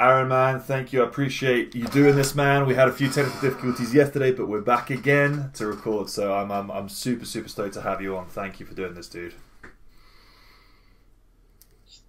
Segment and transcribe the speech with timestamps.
[0.00, 1.02] Aaron, man, thank you.
[1.02, 2.66] I appreciate you doing this, man.
[2.66, 6.08] We had a few technical difficulties yesterday, but we're back again to record.
[6.10, 8.26] So I'm, I'm, I'm super, super stoked to have you on.
[8.26, 9.34] Thank you for doing this, dude.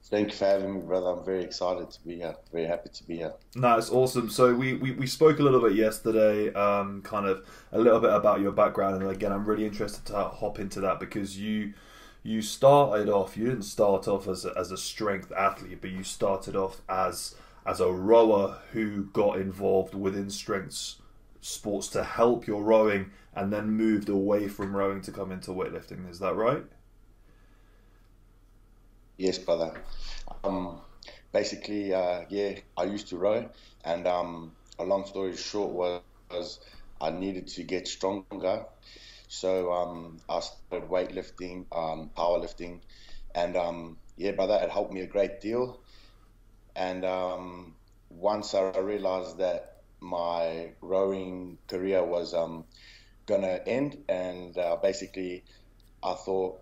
[0.05, 1.07] Thank you for having me, brother.
[1.07, 2.35] I'm very excited to be here.
[2.51, 3.33] Very happy to be here.
[3.55, 4.29] No, it's awesome.
[4.29, 8.11] So we, we, we spoke a little bit yesterday, um, kind of a little bit
[8.11, 11.73] about your background, and again, I'm really interested to hop into that because you
[12.21, 13.35] you started off.
[13.35, 17.35] You didn't start off as a, as a strength athlete, but you started off as
[17.65, 20.95] as a rower who got involved within strength
[21.41, 26.09] sports to help your rowing and then moved away from rowing to come into weightlifting.
[26.09, 26.65] Is that right?
[29.17, 29.73] Yes, brother.
[30.43, 30.81] Um,
[31.31, 33.49] basically, uh, yeah, I used to row,
[33.83, 36.59] and um, a long story short was,
[37.01, 38.65] I needed to get stronger.
[39.27, 42.81] So um, I started weightlifting, um, powerlifting,
[43.35, 45.79] and um, yeah, brother, it helped me a great deal.
[46.75, 47.75] And um,
[48.09, 52.65] once I realized that my rowing career was um,
[53.25, 55.43] gonna end, and uh, basically,
[56.03, 56.61] I thought,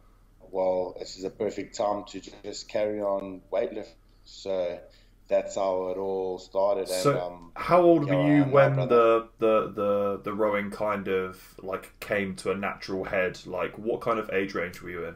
[0.51, 3.87] well, this is a perfect time to just carry on weightlifting.
[4.23, 4.79] So
[5.27, 6.87] that's how it all started.
[6.89, 11.97] So, um, how old were you when the, the the the rowing kind of like
[11.99, 13.39] came to a natural head?
[13.45, 15.15] Like, what kind of age range were you in?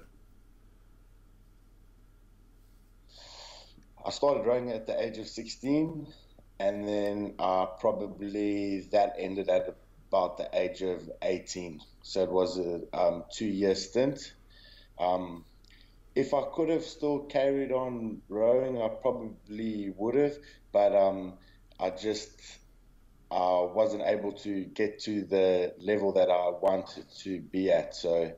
[4.05, 6.07] I started rowing at the age of 16,
[6.59, 9.75] and then uh, probably that ended at
[10.09, 11.81] about the age of 18.
[12.03, 14.33] So it was a um, two year stint.
[14.99, 15.43] Um,
[16.13, 20.37] if I could have still carried on rowing, I probably would have,
[20.71, 21.33] but um,
[21.79, 22.29] I just
[23.31, 27.95] uh, wasn't able to get to the level that I wanted to be at.
[27.95, 28.31] So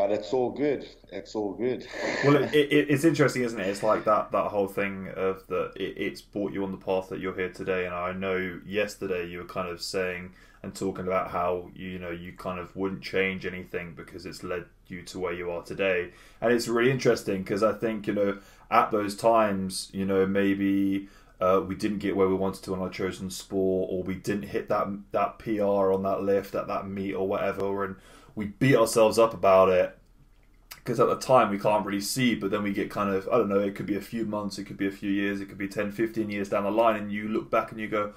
[0.00, 0.88] but it's all good.
[1.12, 1.86] It's all good.
[2.24, 3.66] well, it, it, it's interesting, isn't it?
[3.66, 5.72] It's like that that whole thing of that.
[5.76, 7.84] It, it's brought you on the path that you're here today.
[7.84, 12.08] And I know yesterday you were kind of saying and talking about how you know
[12.08, 16.12] you kind of wouldn't change anything because it's led you to where you are today.
[16.40, 18.38] And it's really interesting because I think you know
[18.70, 21.08] at those times, you know maybe.
[21.42, 24.42] Uh, we didn't get where we wanted to on our chosen sport, or we didn't
[24.42, 27.96] hit that that PR on that lift at that meet or whatever, and
[28.34, 29.96] we beat ourselves up about it
[30.90, 33.38] because at the time we can't really see but then we get kind of i
[33.38, 35.46] don't know it could be a few months it could be a few years it
[35.46, 38.12] could be 10 15 years down the line and you look back and you go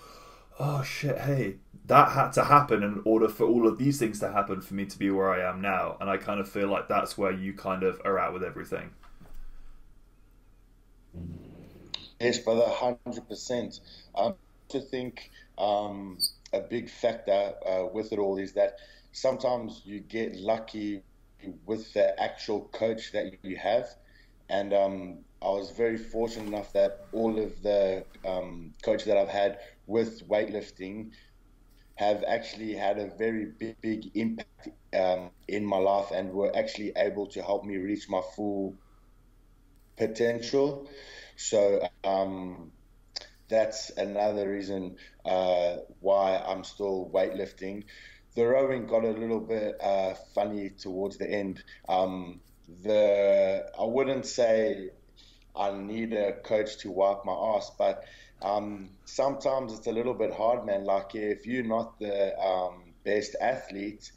[0.60, 4.32] oh shit hey that had to happen in order for all of these things to
[4.32, 5.98] happen for me to be where i am now.
[6.02, 8.90] And i kind of feel like that's where you kind of are at with everything.
[12.20, 13.80] Yes brother 100%
[14.16, 14.34] um,
[14.70, 15.30] to think
[15.60, 16.18] um,
[16.52, 18.78] a big factor uh, with it all is that
[19.12, 21.04] sometimes you get lucky
[21.66, 23.88] with the actual coach that you have.
[24.50, 29.30] And um, I was very fortunate enough that all of the um, coaches that I've
[29.30, 31.12] had with weightlifting
[31.96, 36.92] have actually had a very big, big impact um, in my life and were actually
[36.98, 38.78] able to help me reach my full
[39.98, 40.90] potential.
[41.38, 42.72] So um,
[43.50, 47.84] that's another reason uh, why I'm still weightlifting
[48.36, 51.64] the rowing got a little bit uh, funny towards the end.
[51.88, 52.42] Um,
[52.84, 54.90] the I wouldn't say
[55.56, 58.06] I need a coach to wipe my ass, but
[58.42, 60.84] um, sometimes it's a little bit hard, man.
[60.84, 64.12] Like if you're not the um, best athlete,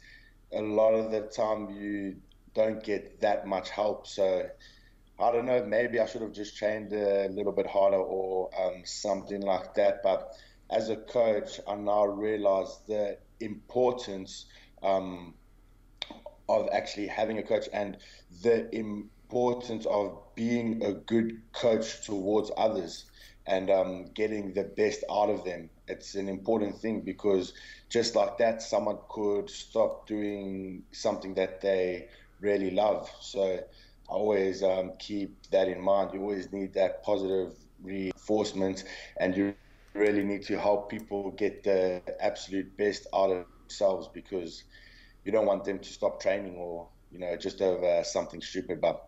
[0.51, 2.17] a lot of the time you
[2.53, 4.07] don't get that much help.
[4.07, 4.49] So
[5.19, 5.63] I don't know.
[5.63, 10.01] Maybe I should have just trained a little bit harder or um, something like that.
[10.03, 10.33] But
[10.69, 14.45] as a coach, I now realize that importance
[14.83, 15.33] um,
[16.49, 17.97] of actually having a coach and
[18.43, 23.05] the importance of being a good coach towards others
[23.45, 25.69] and um, getting the best out of them.
[25.87, 27.53] It's an important thing because
[27.89, 32.07] just like that, someone could stop doing something that they
[32.39, 33.09] really love.
[33.21, 33.41] So
[34.09, 36.11] I always um, keep that in mind.
[36.13, 38.83] You always need that positive reinforcement,
[39.19, 39.53] and you
[39.97, 44.63] really need to help people get the absolute best out of themselves because
[45.25, 48.79] you don't want them to stop training or you know just over uh, something stupid
[48.79, 49.07] but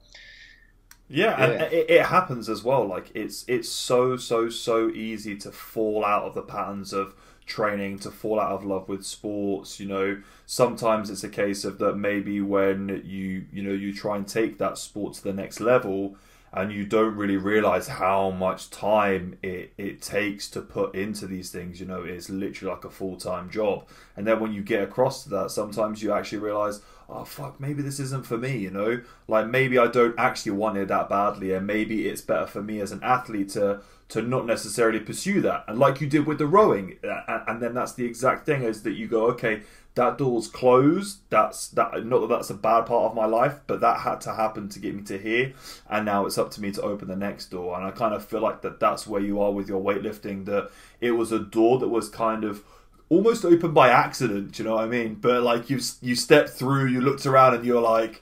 [1.07, 1.44] yeah, yeah.
[1.44, 6.06] and it, it, happens as well like it's it's so so so easy to fall
[6.06, 7.15] out of the patterns of
[7.45, 11.80] training to fall out of love with sports you know sometimes it's a case of
[11.80, 15.59] that maybe when you you know you try and take that sport to the next
[15.59, 16.15] level
[16.51, 21.51] and you don't really realize how much time it, it takes to put into these
[21.51, 21.80] things.
[21.80, 23.88] You know, it's literally like a full time job.
[24.16, 27.81] And then when you get across to that, sometimes you actually realize, oh fuck, maybe
[27.81, 29.01] this isn't for me, you know?
[29.27, 32.79] Like maybe I don't actually want it that badly, and maybe it's better for me
[32.79, 35.63] as an athlete to to not necessarily pursue that.
[35.67, 38.94] And like you did with the rowing, and then that's the exact thing is that
[38.94, 39.61] you go, okay,
[39.95, 41.19] that door's closed.
[41.29, 42.06] That's that.
[42.06, 44.79] Not that that's a bad part of my life, but that had to happen to
[44.79, 45.53] get me to here,
[45.89, 47.75] and now it's up to me to open the next door.
[47.75, 50.45] And I kind of feel like that that's where you are with your weightlifting.
[50.45, 50.71] That
[51.01, 52.63] it was a door that was kind of
[53.09, 54.57] almost open by accident.
[54.59, 55.15] You know what I mean?
[55.15, 58.21] But like you you stepped through, you looked around, and you're like,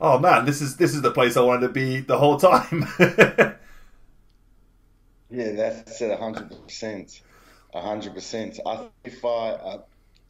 [0.00, 2.86] oh man, this is this is the place I wanted to be the whole time.
[5.30, 7.22] yeah, that's it, hundred percent,
[7.74, 8.60] hundred percent.
[8.66, 9.50] I if I.
[9.50, 9.82] Uh,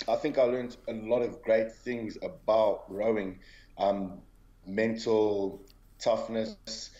[0.08, 3.38] I think I learned a lot of great things about rowing,
[3.78, 4.20] um,
[4.66, 5.62] mental
[5.98, 6.90] toughness.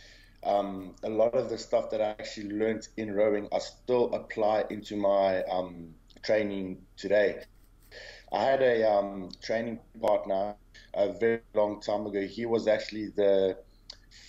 [0.43, 4.65] Um, a lot of the stuff that I actually learned in rowing, I still apply
[4.71, 5.95] into my um,
[6.27, 7.43] training today.
[8.33, 10.57] I had a um, training partner
[10.95, 12.21] a very long time ago.
[12.27, 13.57] He was actually the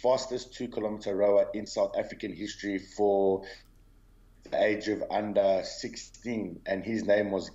[0.01, 3.43] fastest two kilometer rower in South African history for
[4.51, 7.51] the age of under 16, and his name was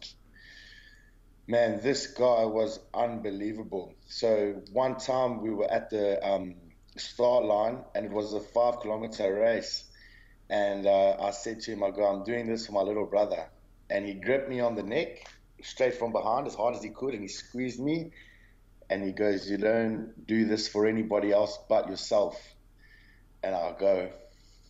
[1.47, 3.95] man, this guy was unbelievable.
[4.07, 6.55] So one time we were at the um,
[6.97, 9.85] start line and it was a five kilometer race.
[10.51, 13.49] And uh, I said to him, I go, I'm doing this for my little brother.
[13.93, 15.31] And he gripped me on the neck
[15.63, 18.11] straight from behind as hard as he could and he squeezed me.
[18.89, 22.41] And he goes, You don't do this for anybody else but yourself.
[23.43, 24.11] And i go,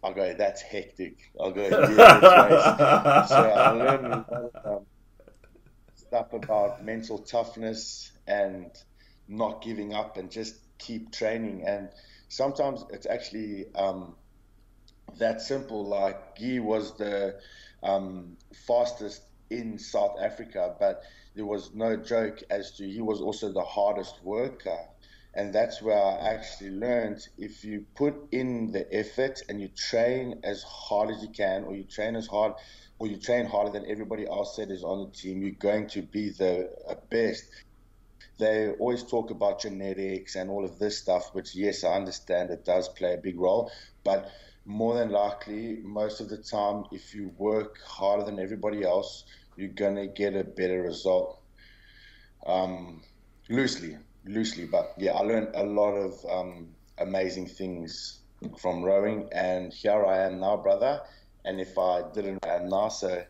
[0.03, 1.31] i go, That's hectic.
[1.41, 1.97] I'll go, this
[3.29, 4.25] So I learned
[4.65, 4.87] um,
[5.95, 8.73] stuff about mental toughness and
[9.29, 11.65] not giving up and just keep training.
[11.65, 11.91] And
[12.29, 14.17] sometimes it's actually um,
[15.19, 15.87] that simple.
[15.87, 17.39] Like Guy was the
[17.83, 18.37] um,
[18.67, 21.03] fastest in South Africa, but
[21.35, 24.79] there was no joke as to he was also the hardest worker.
[25.35, 30.41] And that's where I actually learned if you put in the effort and you train
[30.45, 32.53] as hard as you can, or you train as hard
[32.99, 36.03] or you train harder than everybody else that is on the team, you're going to
[36.03, 37.45] be the uh, best.
[38.39, 42.65] They always talk about genetics and all of this stuff, which, yes, I understand it
[42.65, 43.73] does play a big role.
[44.05, 44.31] But
[44.65, 49.25] more than likely, most of the time, if you work harder than everybody else,
[49.57, 51.41] you're going to get a better result.
[52.47, 53.03] Um,
[53.49, 54.67] loosely, loosely.
[54.67, 56.69] But yeah, I learned a lot of um,
[56.99, 58.21] amazing things
[58.59, 59.29] from rowing.
[59.33, 61.03] And here I am now, brother
[61.45, 63.27] and if I didn't at NASA,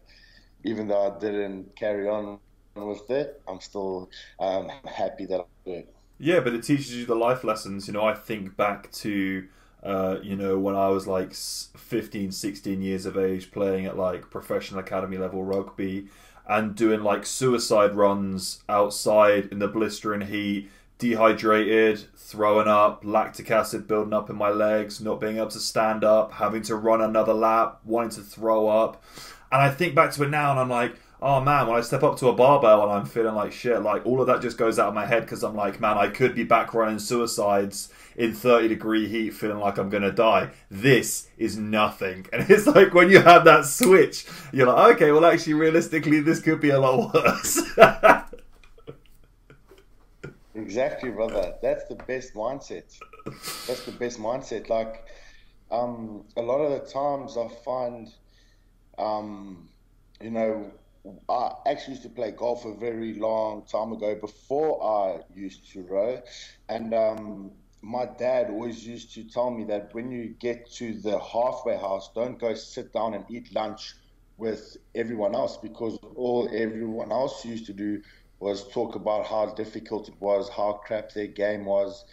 [0.64, 2.38] even though I didn't carry on
[2.74, 5.88] with it, I'm still um, happy that I did.
[6.18, 7.86] Yeah, but it teaches you the life lessons.
[7.86, 9.48] You know, I think back to,
[9.82, 14.30] uh, you know, when I was like 15, 16 years of age playing at like
[14.30, 16.08] professional academy level rugby
[16.48, 20.70] and doing like suicide runs outside in the blistering heat
[21.02, 26.04] dehydrated, throwing up, lactic acid building up in my legs, not being able to stand
[26.04, 29.02] up, having to run another lap, wanting to throw up.
[29.50, 32.02] And I think back to it now and I'm like, oh man, when I step
[32.02, 34.78] up to a barbell and I'm feeling like shit, like all of that just goes
[34.78, 38.34] out of my head because I'm like, man, I could be back running suicides in
[38.34, 40.50] 30 degree heat feeling like I'm to die.
[40.70, 42.26] This is nothing.
[42.32, 46.40] And it's like when you have that switch, you're like, okay, well, actually, realistically, this
[46.40, 47.62] could be a lot worse.
[50.54, 51.54] Exactly, brother.
[51.62, 52.98] That's the best mindset.
[53.24, 54.68] That's the best mindset.
[54.68, 55.06] Like,
[55.70, 58.08] um, a lot of the times I find,
[58.98, 59.68] um,
[60.20, 60.70] you know,
[61.28, 65.82] I actually used to play golf a very long time ago before I used to
[65.82, 66.22] row,
[66.68, 71.18] and um, my dad always used to tell me that when you get to the
[71.18, 73.94] halfway house, don't go sit down and eat lunch
[74.36, 78.00] with everyone else because all everyone else used to do
[78.38, 82.04] was talk about how difficult it was, how crap their game was,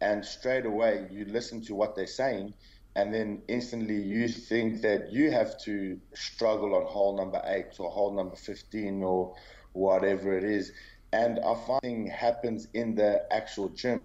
[0.00, 2.54] and straight away you listen to what they're saying,
[2.98, 7.88] and then instantly you think that you have to struggle on hole number eight or
[7.88, 9.36] hole number 15 or
[9.72, 10.72] whatever it is.
[11.12, 14.00] And I find happens in the actual gym.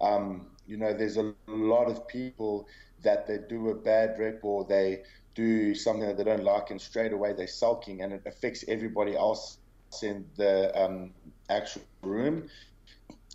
[0.00, 2.66] Um, you know, there's a lot of people
[3.04, 5.02] that they do a bad rep or they
[5.36, 9.16] do something that they don't like, and straight away they're sulking, and it affects everybody
[9.16, 9.58] else
[10.02, 11.12] in the um,
[11.48, 12.48] actual room.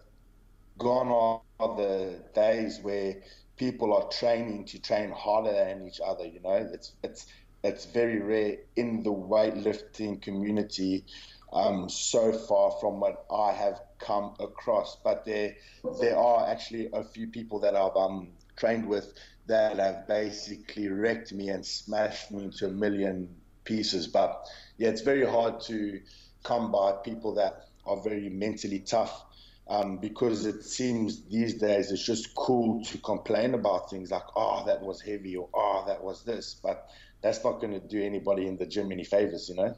[0.80, 3.22] gone are the days where
[3.62, 6.25] people are training to train harder than each other.
[6.25, 7.27] You know, it's it's
[7.63, 11.06] it's very rare in the weightlifting community.
[11.53, 15.56] Um, so far from what I have come across, but there
[16.01, 19.13] there are actually a few people that I've um, trained with
[19.46, 23.30] that have basically wrecked me and smashed me into a million
[23.63, 24.08] pieces.
[24.08, 26.01] But yeah, it's very hard to
[26.44, 29.25] come by people that are very mentally tough
[29.72, 34.66] um, because it seems these days it's just cool to complain about things like, oh,
[34.66, 36.60] that was heavy or oh, that was this.
[36.62, 36.90] But
[37.22, 39.74] that's not going to do anybody in the gym any favors, you know?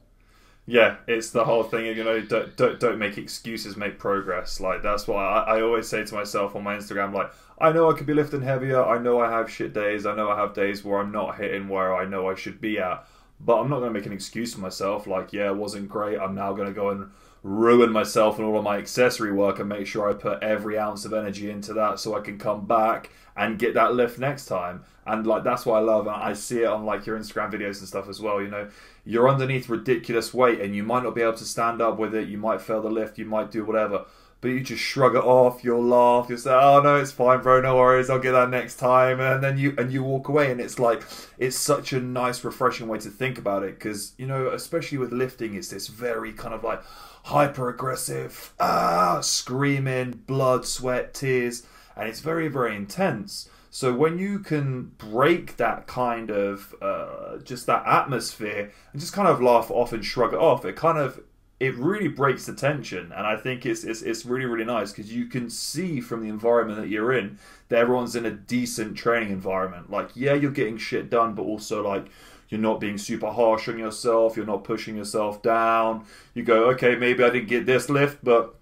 [0.66, 1.86] Yeah, it's the whole thing.
[1.86, 4.60] You know, don't don't, don't make excuses, make progress.
[4.60, 7.14] Like that's what I, I always say to myself on my Instagram.
[7.14, 8.84] Like I know I could be lifting heavier.
[8.84, 10.08] I know I have shit days.
[10.08, 12.80] I know I have days where I'm not hitting where I know I should be
[12.80, 13.06] at.
[13.40, 15.06] But I'm not going to make an excuse for myself.
[15.06, 16.18] Like, yeah, it wasn't great.
[16.18, 17.12] I'm now going to go and
[17.44, 21.04] ruin myself and all of my accessory work and make sure I put every ounce
[21.04, 24.84] of energy into that so I can come back and get that lift next time.
[25.06, 27.80] And like that's what I love, and I see it on like your Instagram videos
[27.80, 28.42] and stuff as well.
[28.42, 28.70] You know,
[29.06, 32.30] you're underneath ridiculous weight, and you might not be able to stand up with it.
[32.30, 33.18] You might fail the lift.
[33.18, 34.06] You might do whatever.
[34.40, 35.64] But you just shrug it off.
[35.64, 36.28] You'll laugh.
[36.30, 37.60] You'll say, "Oh no, it's fine, bro.
[37.60, 38.10] No worries.
[38.10, 41.04] I'll get that next time." And then you and you walk away, and it's like
[41.38, 43.78] it's such a nice, refreshing way to think about it.
[43.78, 46.82] Because you know, especially with lifting, it's this very kind of like
[47.24, 51.64] hyper aggressive, ah, screaming, blood, sweat, tears,
[51.96, 53.50] and it's very, very intense.
[53.70, 59.28] So when you can break that kind of uh, just that atmosphere and just kind
[59.28, 61.22] of laugh off and shrug it off, it kind of
[61.60, 65.14] it really breaks the tension, and I think it's it's, it's really really nice because
[65.14, 67.40] you can see from the environment that you're in
[67.70, 69.90] that everyone's in a decent training environment.
[69.90, 72.08] Like yeah, you're getting shit done, but also like
[72.54, 74.38] you're not being super harsh on yourself.
[74.38, 76.06] You're not pushing yourself down.
[76.36, 78.54] You go, okay, maybe I didn't get this lift, but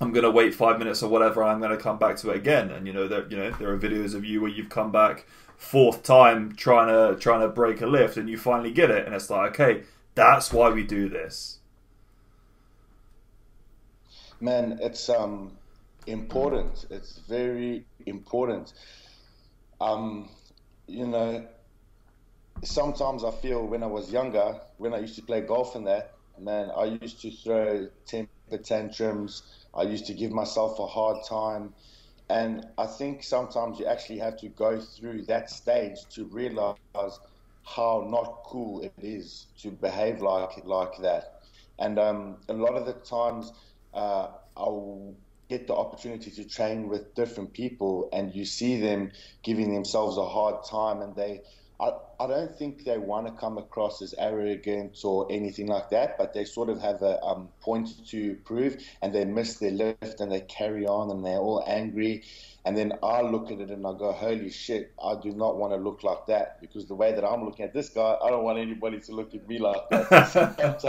[0.00, 2.72] I'm gonna wait five minutes or whatever, and I'm gonna come back to it again.
[2.72, 5.24] And you know, there, you know, there are videos of you where you've come back
[5.56, 9.14] fourth time trying to trying to break a lift, and you finally get it, and
[9.14, 9.84] it's like, okay,
[10.16, 11.60] that's why we do this.
[14.40, 15.52] Man, it's um
[16.08, 16.86] important.
[16.90, 18.72] It's very important.
[19.80, 20.28] Um,
[20.88, 21.46] you know,
[22.64, 26.12] sometimes I feel when I was younger, when I used to play golf and that,
[26.38, 29.42] man, I used to throw temper tantrums.
[29.74, 31.74] I used to give myself a hard time.
[32.30, 36.76] And I think sometimes you actually have to go through that stage to realize
[37.64, 41.24] how not cool it is to behave like like that.
[41.78, 43.52] And um, a lot of the times,
[43.94, 45.14] uh, I'll
[45.48, 49.10] get the opportunity to train with different people, and you see them
[49.42, 51.40] giving themselves a hard time, and they
[51.80, 56.18] I, I don't think they want to come across as arrogant or anything like that,
[56.18, 60.20] but they sort of have a um, point to prove and they miss their lift
[60.20, 62.24] and they carry on and they're all angry.
[62.64, 65.72] And then I look at it and I go, holy shit, I do not want
[65.72, 68.42] to look like that because the way that I'm looking at this guy, I don't
[68.42, 70.28] want anybody to look at me like that.
[70.80, 70.84] Sometimes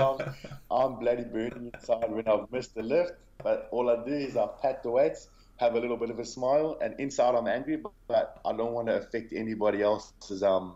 [0.72, 4.48] I'm bloody burning inside when I've missed the lift, but all I do is I
[4.60, 5.28] pat the weights
[5.60, 8.88] have a little bit of a smile, and inside I'm angry, but I don't want
[8.88, 10.76] to affect anybody else's um,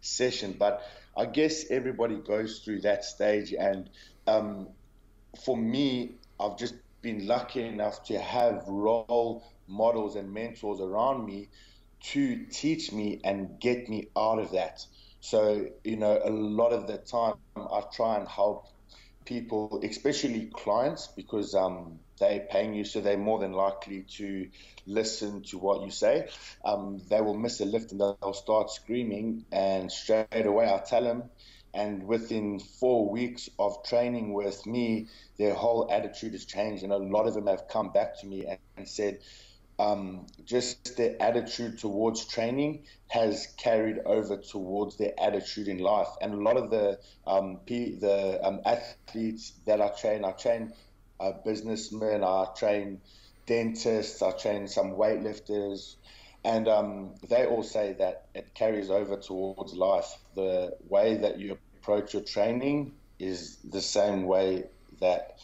[0.00, 0.56] session.
[0.58, 0.82] But
[1.16, 3.90] I guess everybody goes through that stage, and
[4.26, 4.68] um,
[5.44, 11.48] for me, I've just been lucky enough to have role models and mentors around me
[12.00, 14.84] to teach me and get me out of that.
[15.20, 18.66] So, you know, a lot of the time I try and help
[19.26, 24.48] people, especially clients, because um, they're paying you, so they're more than likely to
[24.86, 26.28] listen to what you say.
[26.64, 31.02] Um, they will miss a lift and they'll start screaming, and straight away I tell
[31.02, 31.24] them.
[31.72, 35.08] And within four weeks of training with me,
[35.38, 38.46] their whole attitude has changed, and a lot of them have come back to me
[38.46, 39.20] and, and said,
[39.80, 46.08] um, just their attitude towards training has carried over towards their attitude in life.
[46.20, 50.74] And a lot of the um, P, the um, athletes that I train, I train
[51.20, 53.00] uh, businessmen, I train
[53.46, 55.96] dentists, I train some weightlifters,
[56.44, 60.16] and um, they all say that it carries over towards life.
[60.34, 64.64] The way that you approach your training is the same way
[65.00, 65.38] that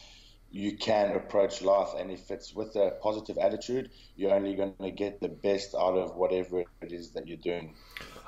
[0.50, 1.88] you can approach life.
[1.98, 5.96] And if it's with a positive attitude, you're only going to get the best out
[5.96, 7.74] of whatever it is that you're doing.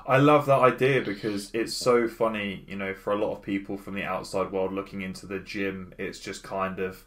[0.05, 3.77] I love that idea because it's so funny, you know, for a lot of people
[3.77, 7.03] from the outside world looking into the gym, it's just kind of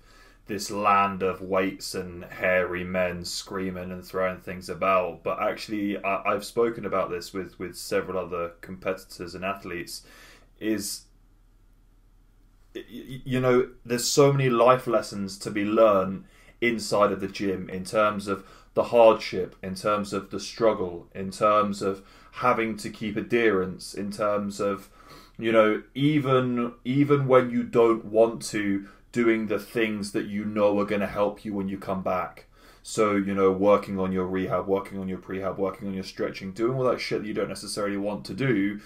[0.46, 5.22] this land of weights and hairy men screaming and throwing things about.
[5.22, 10.02] But actually, I, have spoken about this with, with several other competitors and athletes.
[10.58, 11.04] Is
[12.75, 16.25] you know, there's so many life lessons to be learned
[16.61, 18.44] inside of the gym in terms of
[18.75, 24.11] the hardship, in terms of the struggle, in terms of having to keep adherence, in
[24.11, 24.88] terms of
[25.38, 30.78] you know even even when you don't want to doing the things that you know
[30.81, 32.47] are going to help you when you come back.
[32.83, 36.50] So you know working on your rehab working on your prehab working on your stretching
[36.50, 38.81] doing all that shit that you don't necessarily want to do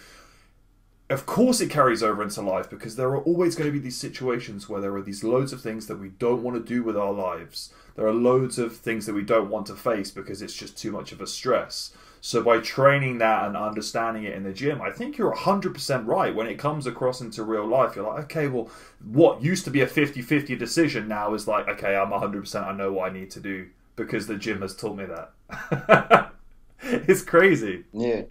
[1.08, 3.96] of course it carries over into life because there are always going to be these
[3.96, 6.96] situations where there are these loads of things that we don't want to do with
[6.96, 7.72] our lives.
[7.94, 10.90] There are loads of things that we don't want to face because it's just too
[10.90, 14.90] much of a stress so by training that and understanding it in the gym, I
[14.90, 16.34] think you're 100% right.
[16.34, 18.70] When it comes across into real life, you're like, okay, well,
[19.04, 22.92] what used to be a 50-50 decision now is like, okay, I'm 100%, I know
[22.92, 26.32] what I need to do because the gym has taught me that.
[26.80, 27.84] it's crazy.
[27.92, 28.22] Yeah.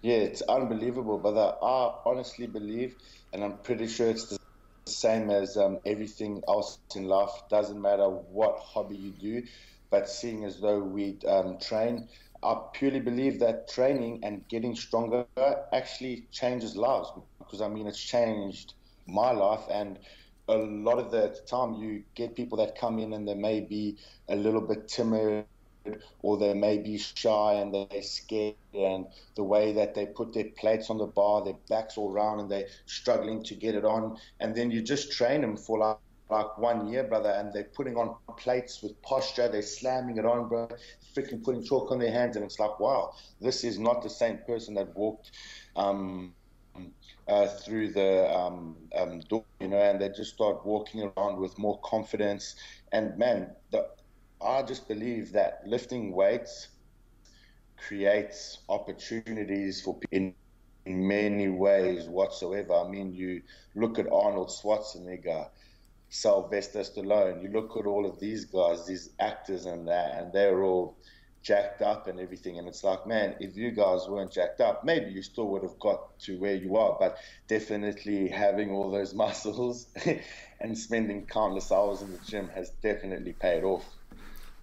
[0.00, 2.94] Yeah, it's unbelievable, but I honestly believe,
[3.32, 4.38] and I'm pretty sure it's the
[4.84, 7.30] same as um, everything else in life.
[7.50, 9.42] Doesn't matter what hobby you do,
[9.90, 12.08] but seeing as though we um, train,
[12.42, 15.26] I purely believe that training and getting stronger
[15.72, 18.74] actually changes lives because I mean it's changed
[19.06, 19.98] my life and
[20.48, 23.96] a lot of the time you get people that come in and they may be
[24.28, 25.46] a little bit timid
[26.22, 30.48] or they may be shy and they're scared and the way that they put their
[30.58, 34.16] plates on the bar their backs all round and they're struggling to get it on
[34.38, 35.98] and then you just train them for like
[36.30, 40.46] like one year, brother, and they're putting on plates with posture, they're slamming it on,
[40.46, 40.68] bro
[41.14, 44.38] freaking putting chalk on their hands, and it's like, wow, this is not the same
[44.46, 45.30] person that walked
[45.76, 46.34] um,
[47.26, 51.58] uh, through the um, um, door, you know, and they just start walking around with
[51.58, 52.54] more confidence.
[52.92, 53.86] And man, the,
[54.40, 56.68] I just believe that lifting weights
[57.76, 60.34] creates opportunities for people in,
[60.86, 62.74] in many ways whatsoever.
[62.74, 63.42] I mean, you
[63.74, 65.48] look at Arnold Schwarzenegger
[66.08, 67.42] Sylvester Stallone.
[67.42, 70.96] You look at all of these guys, these actors and that, and they're all
[71.42, 72.58] jacked up and everything.
[72.58, 75.78] And it's like, man, if you guys weren't jacked up, maybe you still would have
[75.78, 76.96] got to where you are.
[76.98, 79.86] But definitely having all those muscles
[80.60, 83.84] and spending countless hours in the gym has definitely paid off.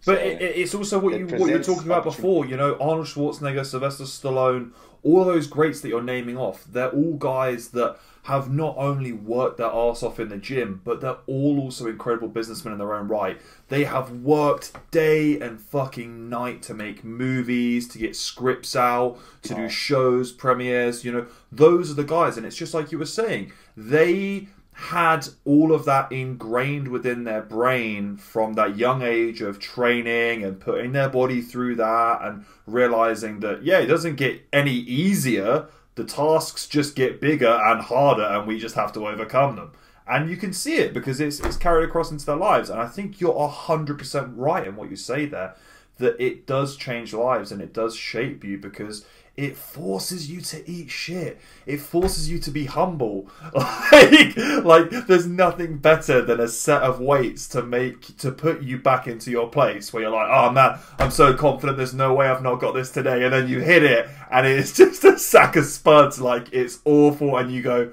[0.06, 2.46] But so it, it's also what you what you were talking about before.
[2.46, 4.72] You know, Arnold Schwarzenegger, Sylvester Stallone,
[5.04, 6.66] all those greats that you're naming off.
[6.66, 11.00] They're all guys that have not only worked their ass off in the gym, but
[11.00, 13.40] they're all also incredible businessmen in their own right.
[13.70, 19.54] They have worked day and fucking night to make movies, to get scripts out, to
[19.54, 21.06] do shows, premieres.
[21.06, 22.36] You know, those are the guys.
[22.36, 27.42] And it's just like you were saying, they had all of that ingrained within their
[27.42, 33.40] brain from that young age of training and putting their body through that and realizing
[33.40, 38.48] that, yeah, it doesn't get any easier the tasks just get bigger and harder, and
[38.48, 39.72] we just have to overcome them.
[40.08, 42.70] And you can see it because it's, it's carried across into their lives.
[42.70, 45.56] And I think you're 100% right in what you say there
[45.98, 49.06] that it does change lives and it does shape you because
[49.38, 51.40] it forces you to eat shit.
[51.66, 53.28] It forces you to be humble.
[53.54, 58.78] like, like there's nothing better than a set of weights to make to put you
[58.78, 61.78] back into your place where you're like, oh man, I'm so confident.
[61.78, 64.72] There's no way I've not got this today, and then you hit it, and it's
[64.78, 66.22] just a sack of spuds.
[66.22, 67.92] Like it's awful, and you go.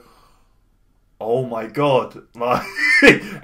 [1.20, 2.22] Oh my god!
[2.35, 2.66] Like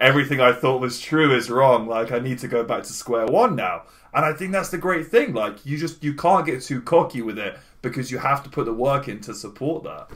[0.00, 1.86] everything I thought was true is wrong.
[1.86, 3.82] Like I need to go back to square one now.
[4.14, 5.32] And I think that's the great thing.
[5.32, 8.64] Like you just you can't get too cocky with it because you have to put
[8.66, 10.10] the work in to support that.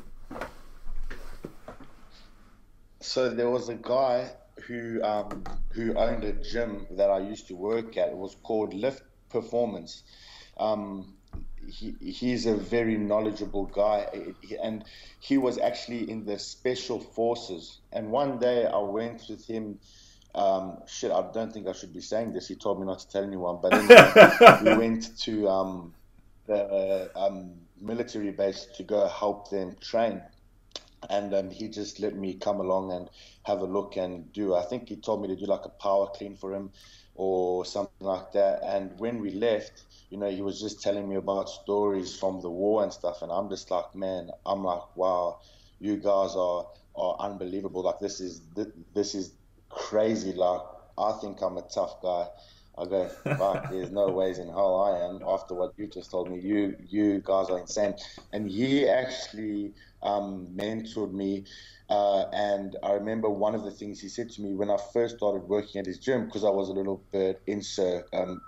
[3.00, 4.30] So there was a guy
[4.66, 8.08] who um, who owned a gym that I used to work at.
[8.08, 10.02] It was called Lift Performance.
[10.56, 11.14] Um,
[11.66, 14.06] he, he's a very knowledgeable guy,
[14.62, 14.84] and
[15.20, 17.78] he was actually in the special forces.
[17.92, 19.78] And one day I went with him.
[20.34, 22.48] Um, shit, I don't think I should be saying this.
[22.48, 25.94] He told me not to tell anyone, but anyway, we went to um,
[26.46, 30.22] the um, military base to go help them train.
[31.08, 33.08] And um, he just let me come along and
[33.44, 34.54] have a look and do.
[34.54, 36.70] I think he told me to do like a power clean for him
[37.14, 38.62] or something like that.
[38.64, 42.50] And when we left, you know, he was just telling me about stories from the
[42.50, 43.22] war and stuff.
[43.22, 45.40] And I'm just like, man, I'm like, wow,
[45.78, 47.82] you guys are are unbelievable.
[47.82, 48.42] Like this is
[48.94, 49.34] this is
[49.68, 50.32] crazy.
[50.32, 50.60] Like
[50.98, 52.26] I think I'm a tough guy.
[52.78, 56.30] I go, fuck, there's no ways in hell I am after what you just told
[56.30, 56.40] me.
[56.40, 57.94] You you guys are insane.
[58.32, 61.44] And he actually um, mentored me.
[61.90, 65.18] Uh, and I remember one of the things he said to me when I first
[65.18, 68.40] started working at his gym, because I was a little bit insecure, um,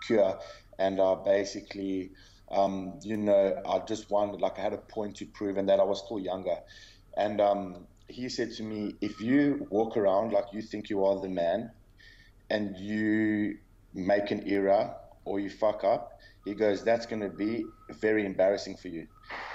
[0.79, 2.13] and I basically,
[2.51, 5.81] um, you know, I just wanted, like, I had a point to prove, and that
[5.81, 6.57] I was still younger.
[7.19, 11.21] And um, he said to me, if you walk around like you think you are
[11.21, 11.71] the man,
[12.49, 13.59] and you
[13.95, 17.65] make an error or you fuck up, he goes, that's going to be
[18.01, 19.07] very embarrassing for you.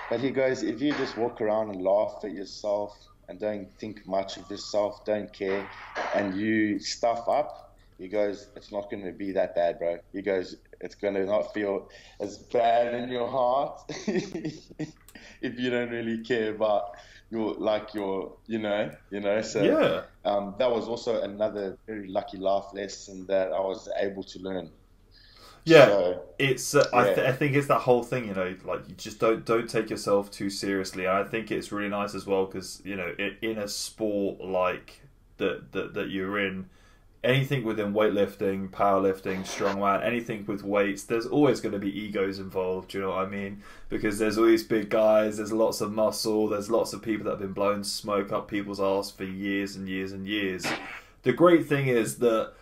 [0.10, 2.98] But he goes, if you just walk around and laugh at yourself
[3.28, 5.70] and don't think much of yourself, don't care,
[6.16, 10.00] and you stuff up, he goes, it's not going to be that bad, bro.
[10.14, 15.90] He goes, it's going to not feel as bad in your heart if you don't
[15.90, 16.96] really care about
[17.32, 20.02] your like your you know you know so yeah.
[20.30, 24.70] um, that was also another very lucky life lesson that I was able to learn.
[25.66, 25.86] Yeah.
[25.86, 27.00] So, it's uh, yeah.
[27.00, 29.70] I, th- I think it's that whole thing you know like you just don't don't
[29.70, 31.06] take yourself too seriously.
[31.06, 34.42] And I think it's really nice as well because you know it, in a sport
[34.42, 35.02] like
[35.38, 36.70] that that, that you're in
[37.24, 42.92] anything within weightlifting, powerlifting, strongman, anything with weights, there's always going to be egos involved.
[42.92, 43.62] Do you know what I mean?
[43.90, 47.32] Because there's all these big guys, there's lots of muscle, there's lots of people that
[47.32, 50.66] have been blowing smoke up people's ass for years and years and years.
[51.24, 52.54] The great thing is that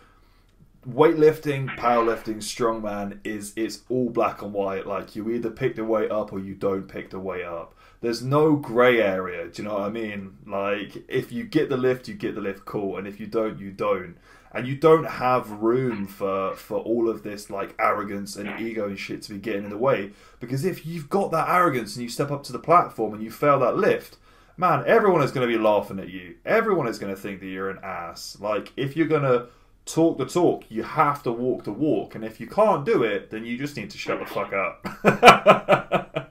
[0.88, 4.86] weightlifting, powerlifting, strongman is it's all black and white.
[4.86, 7.74] Like you either pick the weight up or you don't pick the weight up.
[8.00, 9.48] There's no grey area.
[9.48, 10.38] Do you know what I mean?
[10.46, 13.60] Like if you get the lift, you get the lift, cool, and if you don't,
[13.60, 14.16] you don't
[14.52, 18.98] and you don't have room for for all of this like arrogance and ego and
[18.98, 20.12] shit to be getting in the way.
[20.40, 23.30] Because if you've got that arrogance and you step up to the platform and you
[23.30, 24.16] fail that lift
[24.56, 26.36] man everyone is going to be laughing at you.
[26.44, 28.38] Everyone is going to think that you're an ass.
[28.40, 29.48] Like if you're going to
[29.84, 32.14] talk the talk you have to walk the walk.
[32.14, 34.86] And if you can't do it then you just need to shut the fuck up.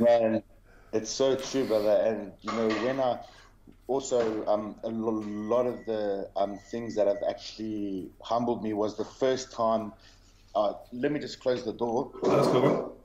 [0.00, 0.42] Man
[0.92, 2.02] it's so true brother.
[2.04, 3.18] And you know when i
[3.88, 9.04] also um, a lot of the um, things that have actually humbled me was the
[9.04, 9.92] first time.
[10.54, 12.12] Uh, let me just close the door.
[12.22, 12.96] That's cool.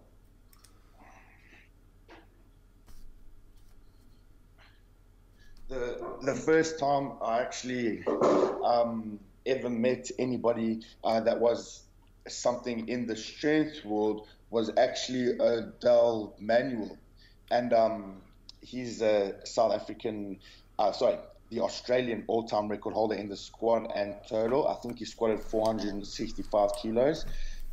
[5.69, 8.03] The the first time I actually
[8.65, 11.83] um, ever met anybody uh, that was
[12.27, 16.97] something in the strength world was actually a Dal Manuel,
[17.49, 18.21] and um,
[18.61, 20.39] he's a South African
[20.81, 21.17] uh, sorry,
[21.51, 24.67] the Australian all-time record holder in the squat and total.
[24.67, 27.25] I think he squatted 465 kilos.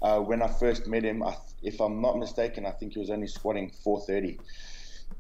[0.03, 3.11] Uh, when I first met him, I, if I'm not mistaken, I think he was
[3.11, 4.39] only squatting 430.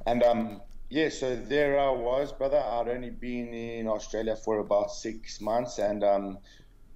[0.06, 2.58] And um, yeah, so there I was, brother.
[2.58, 6.38] I'd only been in Australia for about six months, and um,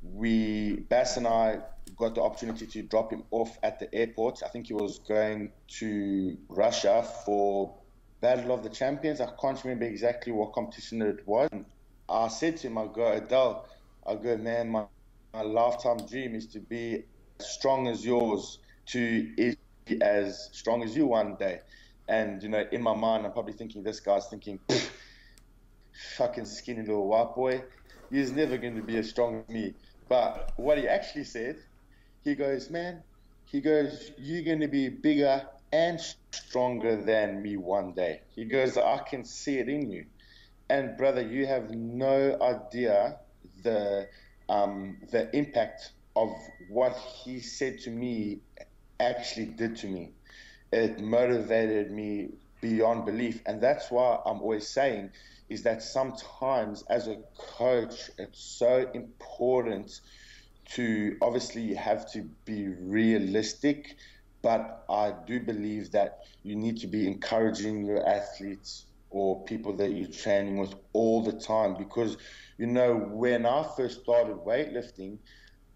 [0.02, 1.60] we, Bass and I,
[1.96, 4.42] got the opportunity to drop him off at the airport.
[4.44, 7.74] I think he was going to Russia for
[8.22, 9.20] Battle of the Champions.
[9.20, 11.50] I can't remember exactly what competition it was.
[12.08, 13.66] I said to I go, Adele,
[14.06, 14.84] I go, man, my,
[15.34, 17.02] my lifetime dream is to be
[17.40, 19.56] as strong as yours, to be
[20.00, 21.60] as strong as you one day.
[22.08, 24.60] And, you know, in my mind, I'm probably thinking, this guy's thinking,
[26.16, 27.64] fucking skinny little white boy.
[28.08, 29.74] He's never going to be as strong as me.
[30.08, 31.56] But what he actually said,
[32.22, 33.02] he goes, man,
[33.46, 35.98] he goes, you're going to be bigger and
[36.30, 38.20] stronger than me one day.
[38.34, 40.06] He goes, I can see it in you.
[40.68, 43.16] And brother, you have no idea
[43.62, 44.08] the
[44.48, 46.30] um, the impact of
[46.68, 48.40] what he said to me
[49.00, 50.10] actually did to me.
[50.72, 52.30] It motivated me
[52.60, 55.10] beyond belief, and that's why I'm always saying
[55.48, 60.00] is that sometimes as a coach, it's so important
[60.74, 63.96] to obviously have to be realistic
[64.42, 69.92] but I do believe that you need to be encouraging your athletes or people that
[69.92, 72.16] you're training with all the time because,
[72.58, 75.18] you know, when I first started weightlifting,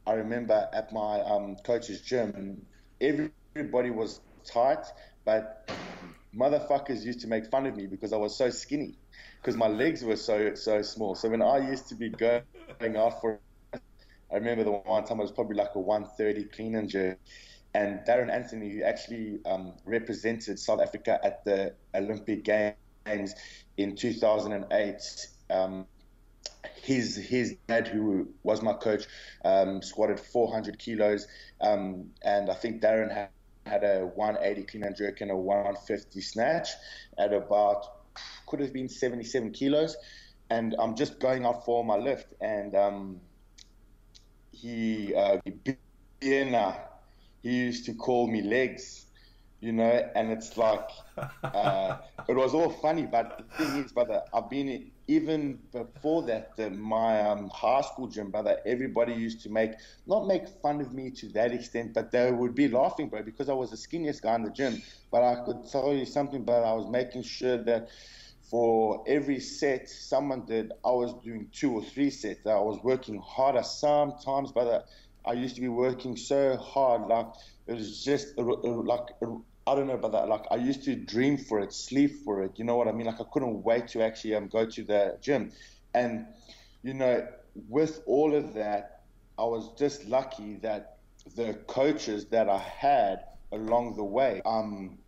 [0.07, 2.67] I remember at my um, coach's gym,
[3.01, 4.21] everybody was
[4.53, 4.53] tight,
[4.97, 5.29] but
[6.35, 8.95] motherfuckers used to make fun of me because I was so skinny,
[9.41, 11.15] because my legs were so so small.
[11.15, 13.41] So when I used to be going out for,
[14.31, 17.19] I remember the one time I was probably like a 130 clean and jerk,
[17.77, 23.35] and Darren Anthony, who actually um, represented South Africa at the Olympic Games
[23.77, 25.29] in 2008.
[25.51, 25.87] Um,
[26.83, 29.05] his his dad, who was my coach,
[29.45, 31.27] um, squatted 400 kilos,
[31.61, 33.29] um, and I think Darren had,
[33.67, 36.71] had a 180 clean and jerk and a 150 snatch
[37.19, 37.85] at about
[38.47, 39.97] could have been 77 kilos,
[40.49, 43.21] and I'm just going out for my lift, and um,
[44.53, 45.39] he uh,
[47.42, 49.07] he used to call me legs,
[49.61, 50.88] you know, and it's like
[51.53, 51.96] uh,
[52.29, 53.07] it was all funny.
[53.07, 58.09] But the thing is, brother, I've been even before that, the, my um, high school
[58.09, 58.59] gym, brother.
[58.66, 59.72] Everybody used to make
[60.07, 63.49] not make fun of me to that extent, but they would be laughing, bro, because
[63.49, 64.83] I was the skinniest guy in the gym.
[65.11, 67.88] But I could tell you something, but I was making sure that
[68.51, 72.46] for every set someone did, I was doing two or three sets.
[72.46, 74.87] I was working harder sometimes, but
[75.27, 77.27] I used to be working so hard, like
[77.67, 79.09] it was just like
[79.67, 80.29] I don't know about that.
[80.29, 82.53] Like I used to dream for it, sleep for it.
[82.57, 83.07] You know what I mean?
[83.07, 85.53] Like I couldn't wait to actually um, go to the gym,
[85.95, 86.27] and
[86.83, 87.27] you know,
[87.69, 89.03] with all of that,
[89.39, 90.99] I was just lucky that
[91.35, 94.99] the coaches that I had along the way, um,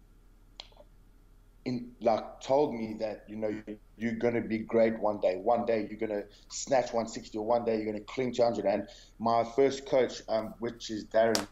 [1.69, 3.63] in like told me that you know
[3.97, 5.37] you're going to be great one day.
[5.37, 8.65] One day you're going to snatch 160, or one day you're going to clean 200.
[8.65, 11.47] And my first coach, um, which is Darren's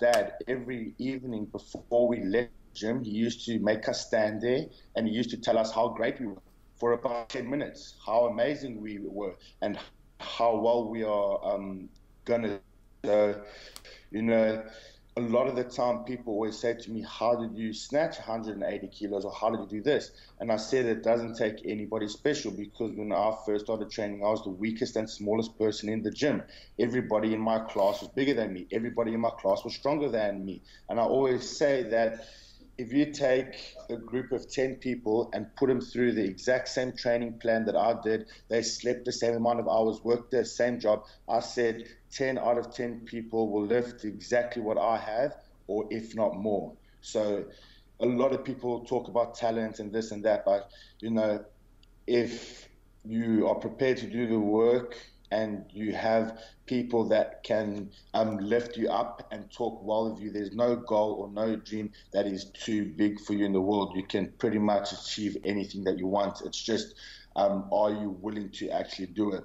[0.00, 5.06] dad, every evening before we left gym, he used to make us stand there and
[5.06, 6.36] he used to tell us how great we were
[6.76, 9.78] for about 10 minutes, how amazing we were, and
[10.18, 11.88] how well we are um,
[12.24, 12.60] going to.
[14.10, 14.62] You know,
[15.16, 18.88] a lot of the time people always say to me, How did you snatch 180
[18.88, 20.10] kilos or how did you do this?
[20.40, 24.30] And I said it doesn't take anybody special because when I first started training, I
[24.30, 26.42] was the weakest and smallest person in the gym.
[26.78, 30.46] Everybody in my class was bigger than me, everybody in my class was stronger than
[30.46, 30.62] me.
[30.88, 32.24] And I always say that
[32.82, 36.92] if you take a group of 10 people and put them through the exact same
[36.92, 40.80] training plan that I did, they slept the same amount of hours, worked the same
[40.80, 41.04] job.
[41.28, 45.36] I said 10 out of 10 people will lift exactly what I have,
[45.68, 46.72] or if not more.
[47.02, 47.44] So
[48.00, 50.68] a lot of people talk about talent and this and that, but
[50.98, 51.44] you know,
[52.08, 52.68] if
[53.04, 54.96] you are prepared to do the work
[55.32, 60.30] and you have people that can um, lift you up and talk well of you.
[60.30, 63.96] There's no goal or no dream that is too big for you in the world.
[63.96, 66.42] You can pretty much achieve anything that you want.
[66.44, 66.94] It's just,
[67.34, 69.44] um, are you willing to actually do it?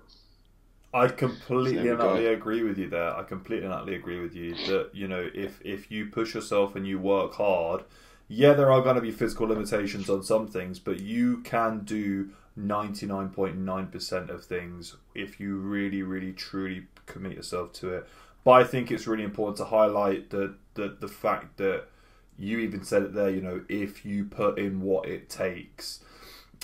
[0.94, 3.16] I completely and utterly agree with you there.
[3.16, 6.76] I completely and utterly agree with you that you know if if you push yourself
[6.76, 7.84] and you work hard,
[8.28, 12.32] yeah, there are going to be physical limitations on some things, but you can do
[12.58, 18.08] 99.9% of things if you really, really, truly commit yourself to it.
[18.44, 21.86] But I think it's really important to highlight the, the, the fact that
[22.38, 26.00] you even said it there, you know, if you put in what it takes.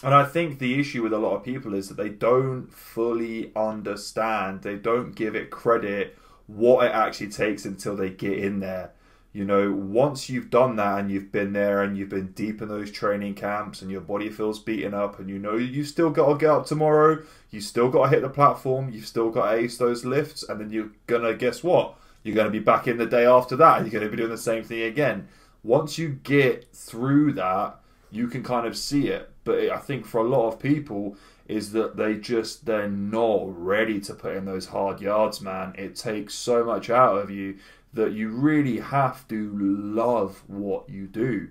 [0.04, 3.52] And I think the issue with a lot of people is that they don't fully
[3.56, 8.92] understand, they don't give it credit what it actually takes until they get in there.
[9.34, 12.68] You know, once you've done that and you've been there and you've been deep in
[12.68, 16.28] those training camps and your body feels beaten up and you know you still got
[16.28, 19.58] to get up tomorrow, you still got to hit the platform, you've still got to
[19.58, 21.96] ace those lifts, and then you're gonna guess what?
[22.22, 23.82] You're gonna be back in the day after that.
[23.82, 25.28] And you're gonna be doing the same thing again.
[25.64, 27.80] Once you get through that,
[28.12, 29.32] you can kind of see it.
[29.46, 31.18] But I think for a lot of people,
[31.48, 35.74] is that they just they're not ready to put in those hard yards, man.
[35.78, 37.58] It takes so much out of you
[37.94, 41.50] that you really have to love what you do.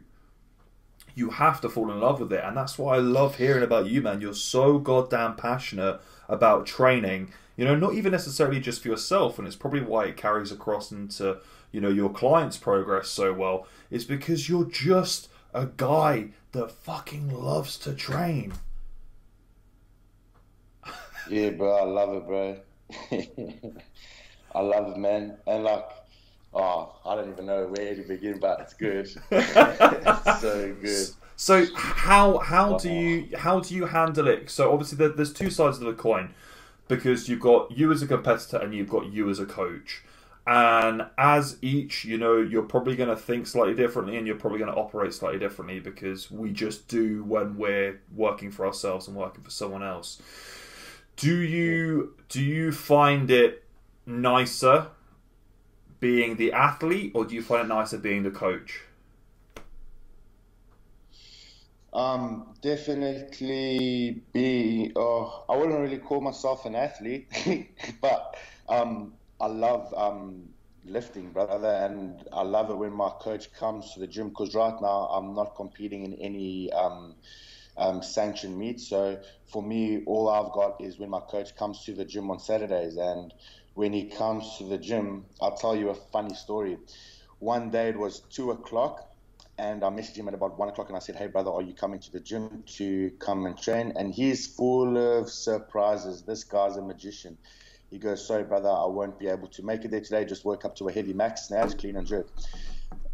[1.14, 2.42] You have to fall in love with it.
[2.42, 4.20] And that's why I love hearing about you, man.
[4.20, 7.32] You're so goddamn passionate about training.
[7.56, 10.90] You know, not even necessarily just for yourself, and it's probably why it carries across
[10.90, 11.38] into,
[11.70, 17.28] you know, your clients' progress so well, is because you're just a guy that fucking
[17.28, 18.54] loves to train.
[21.30, 22.56] yeah, bro, I love it, bro.
[24.54, 25.36] I love it, man.
[25.46, 25.88] And like,
[26.54, 29.10] oh, I don't even know where to begin, but it's good.
[29.30, 31.08] it's so good.
[31.36, 34.50] So how how do you how do you handle it?
[34.50, 36.34] So obviously there's two sides of the coin
[36.88, 40.02] because you've got you as a competitor and you've got you as a coach.
[40.44, 44.58] And as each, you know, you're probably going to think slightly differently and you're probably
[44.58, 49.16] going to operate slightly differently because we just do when we're working for ourselves and
[49.16, 50.20] working for someone else.
[51.16, 53.64] Do you do you find it
[54.04, 54.88] nicer
[56.02, 58.80] being the athlete, or do you find it nicer being the coach?
[61.92, 64.90] Um, definitely be.
[64.96, 67.28] Oh, I wouldn't really call myself an athlete,
[68.00, 68.36] but
[68.68, 70.48] um, I love um,
[70.84, 74.74] lifting, brother, and I love it when my coach comes to the gym because right
[74.82, 77.14] now I'm not competing in any um,
[77.76, 78.80] um, sanctioned meet.
[78.80, 82.40] So for me, all I've got is when my coach comes to the gym on
[82.40, 83.32] Saturdays, and
[83.74, 86.78] when he comes to the gym, I'll tell you a funny story.
[87.38, 89.08] One day it was two o'clock,
[89.58, 91.74] and I messaged him at about one o'clock, and I said, "Hey, brother, are you
[91.74, 96.22] coming to the gym to come and train?" And he's full of surprises.
[96.22, 97.38] This guy's a magician.
[97.90, 100.24] He goes, "Sorry, brother, I won't be able to make it there today.
[100.24, 102.28] Just woke up to a heavy max snatch, clean and jerk."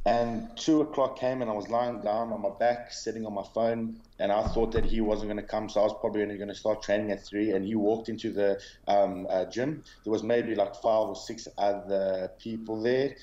[0.09, 3.43] And two o'clock came, and I was lying down on my back, sitting on my
[3.55, 6.39] phone, and I thought that he wasn't going to come, so I was probably only
[6.39, 7.51] going to start training at three.
[7.51, 9.85] And he walked into the um, uh, gym.
[10.05, 13.17] There was maybe like five or six other people there,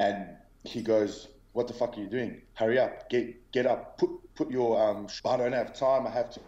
[0.00, 2.42] and he goes, "What the fuck are you doing?
[2.52, 3.08] Hurry up!
[3.08, 3.96] Get get up!
[3.96, 5.06] Put put your um.
[5.24, 6.06] I don't have time.
[6.06, 6.40] I have to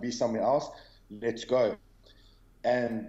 [0.00, 0.68] be somewhere else.
[1.08, 1.76] Let's go.
[2.64, 3.06] And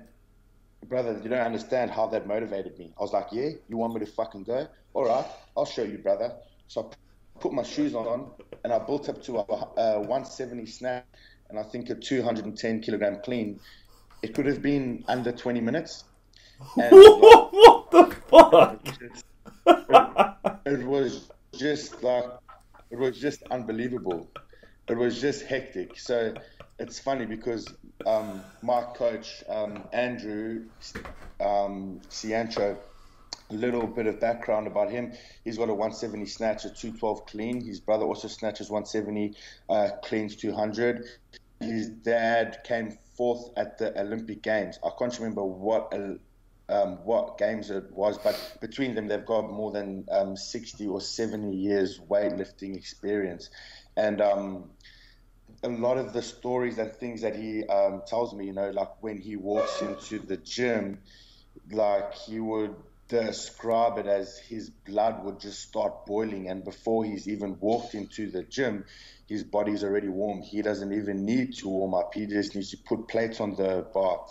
[0.87, 2.93] brother, you don't understand how that motivated me.
[2.99, 4.67] I was like, yeah, you want me to fucking go?
[4.93, 5.25] All right,
[5.55, 6.33] I'll show you, brother.
[6.67, 8.31] So I put my shoes on
[8.63, 11.05] and I built up to a, a 170 snatch
[11.49, 13.59] and I think a 210 kilogram clean.
[14.21, 16.03] It could have been under 20 minutes.
[16.77, 18.87] And what the fuck?
[20.65, 22.25] It, it was just like,
[22.89, 24.29] it was just unbelievable.
[24.87, 25.97] It was just hectic.
[25.97, 26.33] So
[26.79, 27.73] it's funny because
[28.05, 30.65] um, my coach, um, Andrew
[31.39, 32.77] um, Ciancho,
[33.51, 35.13] little bit of background about him.
[35.43, 37.63] He's got a 170 snatch, a 212 clean.
[37.63, 39.35] His brother also snatches 170,
[39.69, 41.05] uh, cleans 200.
[41.59, 44.79] His dad came fourth at the Olympic Games.
[44.83, 46.15] I can't remember what uh,
[46.71, 51.01] um, what games it was, but between them, they've got more than um, 60 or
[51.01, 53.49] 70 years weightlifting experience.
[53.97, 54.69] And um,
[55.63, 59.01] a lot of the stories and things that he um, tells me, you know, like
[59.01, 60.99] when he walks into the gym,
[61.71, 62.75] like he would
[63.11, 68.31] describe it as his blood would just start boiling, and before he's even walked into
[68.31, 68.85] the gym,
[69.27, 70.41] his body's already warm.
[70.41, 72.13] He doesn't even need to warm up.
[72.13, 74.25] He just needs to put plates on the bar.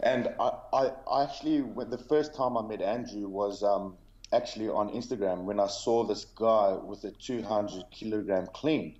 [0.00, 3.96] And I, I, actually, the first time I met Andrew was um,
[4.32, 8.96] actually on Instagram when I saw this guy with a 200 kilogram clean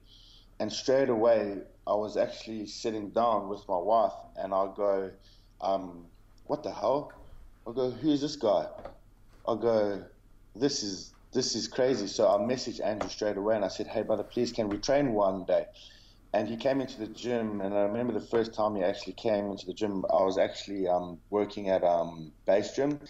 [0.61, 5.11] and straight away I was actually sitting down with my wife, and I go,
[5.61, 6.07] um,
[6.45, 7.13] "What the hell?"
[7.69, 8.67] I go, "Who's this guy?"
[9.47, 10.05] I go,
[10.55, 14.03] "This is this is crazy." So I messaged Andrew straight away, and I said, "Hey,
[14.03, 15.67] brother, please, can we train one day?"
[16.33, 19.47] And he came into the gym, and I remember the first time he actually came
[19.51, 20.05] into the gym.
[20.11, 23.01] I was actually um, working at um, base gym,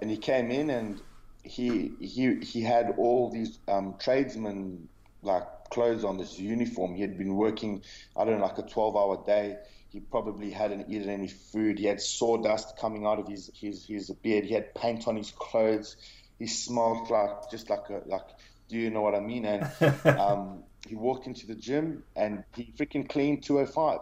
[0.00, 1.02] and he came in and
[1.42, 4.88] he he he had all these um, tradesmen
[5.22, 6.94] like clothes on, this uniform.
[6.94, 7.82] He had been working,
[8.16, 9.56] I don't know, like a 12 hour day.
[9.96, 11.78] He probably hadn't eaten any food.
[11.78, 14.44] He had sawdust coming out of his, his, his beard.
[14.44, 15.96] He had paint on his clothes.
[16.38, 18.28] He smelled like, just like a, like,
[18.68, 19.46] do you know what I mean?
[19.46, 19.64] And
[20.18, 24.00] um, he walked into the gym and he freaking cleaned 205.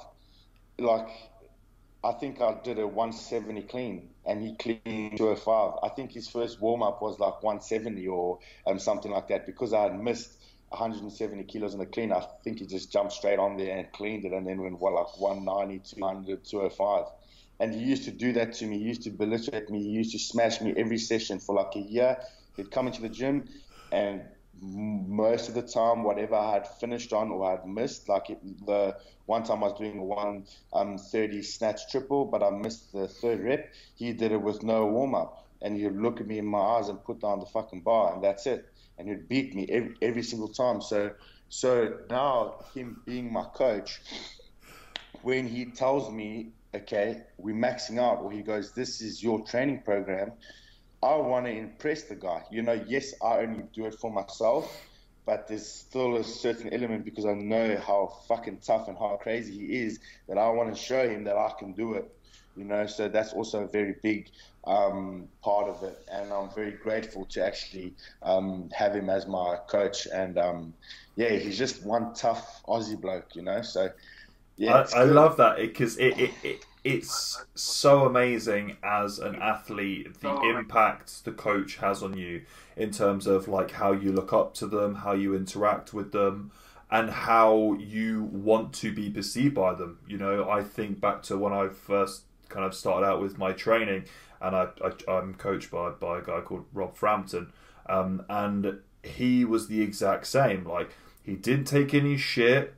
[0.80, 1.10] Like,
[2.02, 5.74] I think I did a 170 clean and he cleaned 205.
[5.80, 9.72] I think his first warm up was like 170 or um, something like that because
[9.72, 10.32] I had missed
[10.74, 12.12] 170 kilos in the clean.
[12.12, 15.18] I think he just jumped straight on there and cleaned it, and then went like
[15.20, 17.04] 190, 200, 205.
[17.60, 18.78] And he used to do that to me.
[18.78, 19.82] He used to belittle me.
[19.82, 22.18] He used to smash me every session for like a year.
[22.56, 23.48] He'd come into the gym,
[23.92, 24.22] and
[24.60, 28.66] most of the time, whatever I had finished on or I had missed, like it,
[28.66, 33.08] the one time I was doing a 130 um, snatch triple, but I missed the
[33.08, 33.72] third rep.
[33.94, 36.88] He did it with no warm up, and he'd look at me in my eyes
[36.88, 40.22] and put down the fucking bar, and that's it and he'd beat me every, every
[40.22, 40.80] single time.
[40.80, 41.12] So,
[41.48, 44.00] so now him being my coach,
[45.22, 49.82] when he tells me, okay, we're maxing out, or he goes, this is your training
[49.82, 50.32] program,
[51.02, 52.42] I want to impress the guy.
[52.50, 54.74] You know, yes, I only do it for myself,
[55.26, 59.66] but there's still a certain element because I know how fucking tough and how crazy
[59.66, 62.10] he is that I want to show him that I can do it.
[62.56, 64.30] You know, so that's also a very big
[64.66, 69.56] um, part of it, and I'm very grateful to actually um, have him as my
[69.68, 70.06] coach.
[70.06, 70.74] And um,
[71.16, 73.62] yeah, he's just one tough Aussie bloke, you know.
[73.62, 73.90] So
[74.56, 80.20] yeah, I, I love that because it, it, it, it's so amazing as an athlete
[80.20, 82.42] the impact the coach has on you
[82.76, 86.52] in terms of like how you look up to them, how you interact with them.
[86.90, 89.98] And how you want to be perceived by them.
[90.06, 92.22] You know, I think back to when I first
[92.54, 94.04] kind of started out with my training
[94.44, 94.68] and I,
[95.08, 97.52] I am coached by by a guy called Rob Frampton,
[97.88, 100.64] um, and he was the exact same.
[100.64, 100.90] Like
[101.22, 102.74] he didn't take any shit.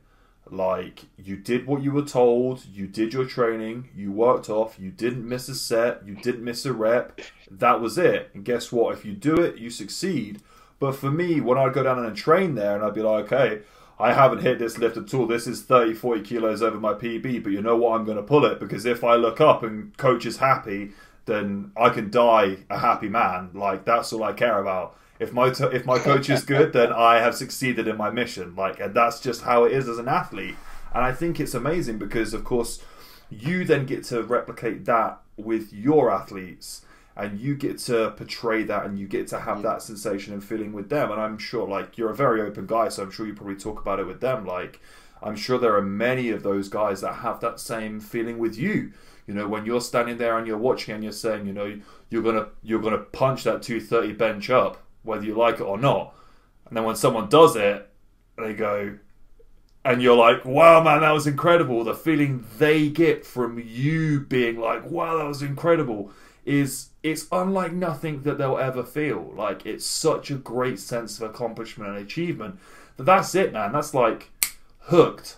[0.49, 4.91] Like you did what you were told, you did your training, you worked off, you
[4.91, 7.19] didn't miss a set, you didn't miss a rep.
[7.51, 8.29] That was it.
[8.33, 8.93] And guess what?
[8.97, 10.41] If you do it, you succeed.
[10.79, 13.63] But for me, when I'd go down and train there and I'd be like, okay,
[13.99, 15.25] I haven't hit this lift at all.
[15.25, 17.97] This is 30, 40 kilos over my PB, but you know what?
[17.97, 20.91] I'm going to pull it because if I look up and coach is happy,
[21.25, 23.51] then I can die a happy man.
[23.53, 24.97] Like that's all I care about.
[25.19, 28.55] If my t- if my coach is good, then I have succeeded in my mission.
[28.55, 30.55] Like, and that's just how it is as an athlete.
[30.93, 32.81] And I think it's amazing because, of course,
[33.29, 36.83] you then get to replicate that with your athletes,
[37.17, 40.71] and you get to portray that, and you get to have that sensation and feeling
[40.71, 41.11] with them.
[41.11, 43.81] And I'm sure, like, you're a very open guy, so I'm sure you probably talk
[43.81, 44.45] about it with them.
[44.45, 44.79] Like,
[45.21, 48.93] I'm sure there are many of those guys that have that same feeling with you
[49.27, 52.23] you know, when you're standing there and you're watching and you're saying, you know, you're
[52.23, 56.15] gonna you're gonna punch that 230 bench up, whether you like it or not.
[56.65, 57.89] And then when someone does it,
[58.37, 58.97] they go,
[59.83, 61.83] and you're like, wow, man, that was incredible.
[61.83, 66.11] The feeling they get from you being like, wow, that was incredible,
[66.47, 69.33] is it's unlike nothing that they'll ever feel.
[69.35, 72.59] Like it's such a great sense of accomplishment and achievement.
[72.95, 73.73] But that's it, man.
[73.73, 74.31] That's like
[74.79, 75.37] hooked.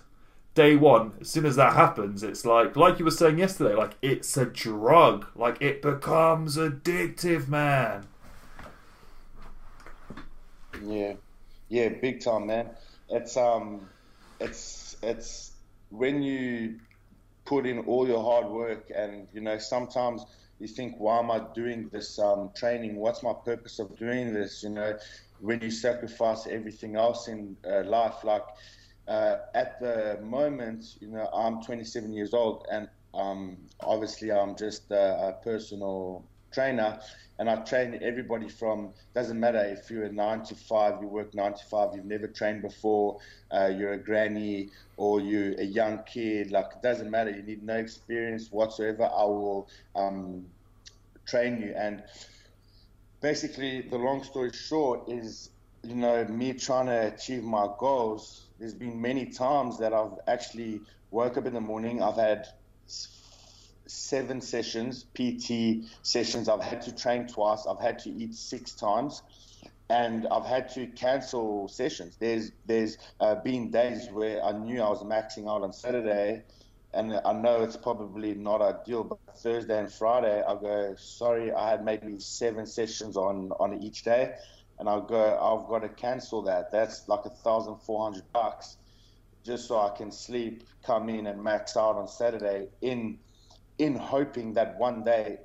[0.56, 3.94] Day one, as soon as that happens, it's like, like you were saying yesterday, like
[4.02, 5.26] it's a drug.
[5.36, 8.06] Like it becomes addictive, man.
[10.84, 11.14] Yeah,
[11.70, 12.72] yeah, big time, man.
[13.10, 13.88] It's um,
[14.40, 15.52] it's it's
[15.92, 16.80] when you
[17.46, 20.26] put in all your hard work, and you know sometimes
[20.60, 22.98] you think, why am I doing this um, training?
[22.98, 24.64] What's my purpose of doing this?
[24.64, 24.98] You know,
[25.40, 28.44] when you sacrifice everything else in uh, life, like
[29.08, 34.92] uh, at the moment, you know, I'm 27 years old, and um, obviously I'm just
[34.92, 37.00] a, a personal trainer,
[37.40, 41.34] and I train everybody from doesn't matter if you're a nine to five, you work
[41.34, 43.20] nine to five, you've never trained before,
[43.52, 47.32] uh, you're a granny or you're a young kid, like it doesn't matter.
[47.32, 49.04] You need no experience whatsoever.
[49.04, 50.46] I will um,
[51.26, 51.74] train you.
[51.78, 52.04] And
[53.22, 55.52] basically, the long story short is,
[55.84, 58.48] you know, me trying to achieve my goals.
[58.60, 60.82] There's been many times that I've actually
[61.12, 62.04] woke up in the morning.
[62.04, 62.48] I've had
[63.90, 66.48] seven sessions, PT sessions.
[66.48, 67.66] I've had to train twice.
[67.68, 69.22] I've had to eat six times,
[69.90, 72.18] and I've had to cancel sessions.
[72.20, 76.44] There's there's uh, been days where I knew I was maxing out on Saturday,
[76.94, 81.72] and I know it's probably not ideal, but Thursday and Friday I go, sorry, I
[81.72, 84.36] had maybe seven sessions on on each day,
[84.78, 86.72] and I'll go, I've got to cancel that.
[86.72, 88.78] That's like a thousand four hundred bucks,
[89.44, 93.18] just so I can sleep, come in and max out on Saturday in
[93.80, 95.38] in hoping that one day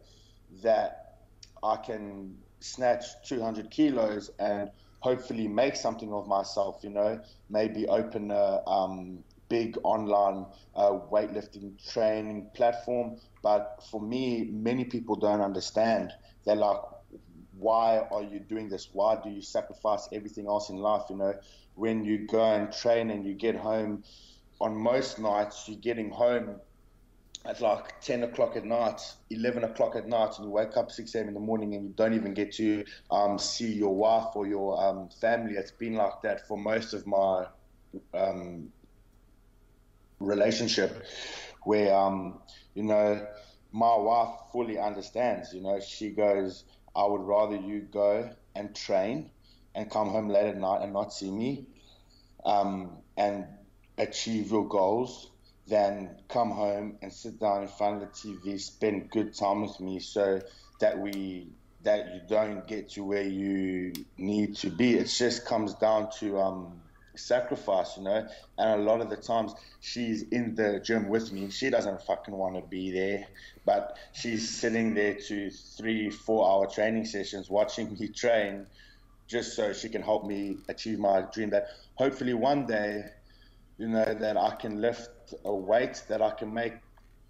[0.62, 1.18] that
[1.62, 4.70] I can snatch 200 kilos and
[5.00, 11.72] hopefully make something of myself, you know, maybe open a um, big online uh, weightlifting
[11.92, 13.16] training platform.
[13.42, 16.12] But for me, many people don't understand.
[16.44, 16.80] They're like,
[17.56, 18.88] why are you doing this?
[18.92, 21.02] Why do you sacrifice everything else in life?
[21.08, 21.34] You know,
[21.74, 24.02] when you go and train and you get home,
[24.60, 26.60] on most nights, you're getting home
[27.46, 31.14] at like 10 o'clock at night, 11 o'clock at night, and you wake up 6
[31.14, 31.28] a.m.
[31.28, 34.82] in the morning and you don't even get to um, see your wife or your
[34.82, 35.54] um, family.
[35.54, 37.46] It's been like that for most of my
[38.14, 38.72] um,
[40.20, 41.04] relationship,
[41.64, 42.40] where, um,
[42.74, 43.26] you know,
[43.72, 45.52] my wife fully understands.
[45.52, 46.64] You know, she goes,
[46.96, 49.30] I would rather you go and train
[49.74, 51.66] and come home late at night and not see me
[52.44, 53.46] um, and
[53.98, 55.30] achieve your goals
[55.66, 59.80] than come home and sit down in front of the TV, spend good time with
[59.80, 60.40] me, so
[60.80, 61.48] that we
[61.84, 64.94] that you don't get to where you need to be.
[64.94, 66.80] It just comes down to um,
[67.14, 68.26] sacrifice, you know.
[68.58, 71.50] And a lot of the times she's in the gym with me.
[71.50, 73.26] She doesn't fucking want to be there,
[73.64, 78.66] but she's sitting there to three, four hour training sessions watching me train
[79.26, 83.04] just so she can help me achieve my dream that hopefully one day,
[83.78, 85.08] you know, that I can lift
[85.44, 86.74] a weight that I can make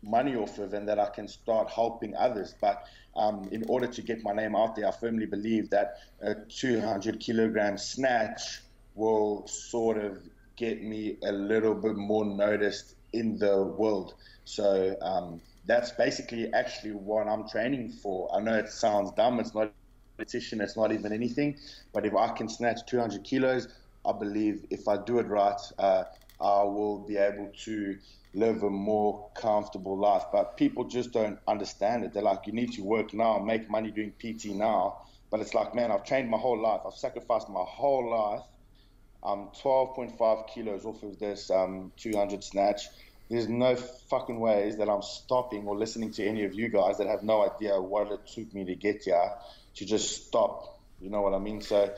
[0.03, 2.55] money off of and that I can start helping others.
[2.61, 2.85] But
[3.17, 7.21] um, in order to get my name out there, I firmly believe that a 200
[7.21, 8.61] kilogram snatch
[8.95, 10.23] will sort of
[10.57, 14.15] get me a little bit more noticed in the world.
[14.45, 18.35] So um, that's basically actually what I'm training for.
[18.35, 19.41] I know it sounds dumb.
[19.41, 19.71] It's not a
[20.17, 20.61] competition.
[20.61, 21.57] It's not even anything.
[21.93, 23.69] But if I can snatch 200 kilos,
[24.07, 26.05] I believe if I do it right, uh,
[26.41, 27.99] I will be able to
[28.35, 30.25] live a more comfortable life.
[30.33, 32.13] But people just don't understand it.
[32.13, 34.99] They're like, you need to work now, make money doing PT now.
[35.31, 36.81] But it's like, man, I've trained my whole life.
[36.87, 38.43] I've sacrificed my whole life.
[39.23, 42.83] I'm 12.5 kilos off of this um, 200 snatch.
[43.31, 47.07] There's no fucking ways that I'm stopping or listening to any of you guys that
[47.07, 49.31] have no idea what it took me to get here
[49.77, 50.79] to just stop.
[51.01, 51.63] You know what I mean?
[51.63, 51.93] So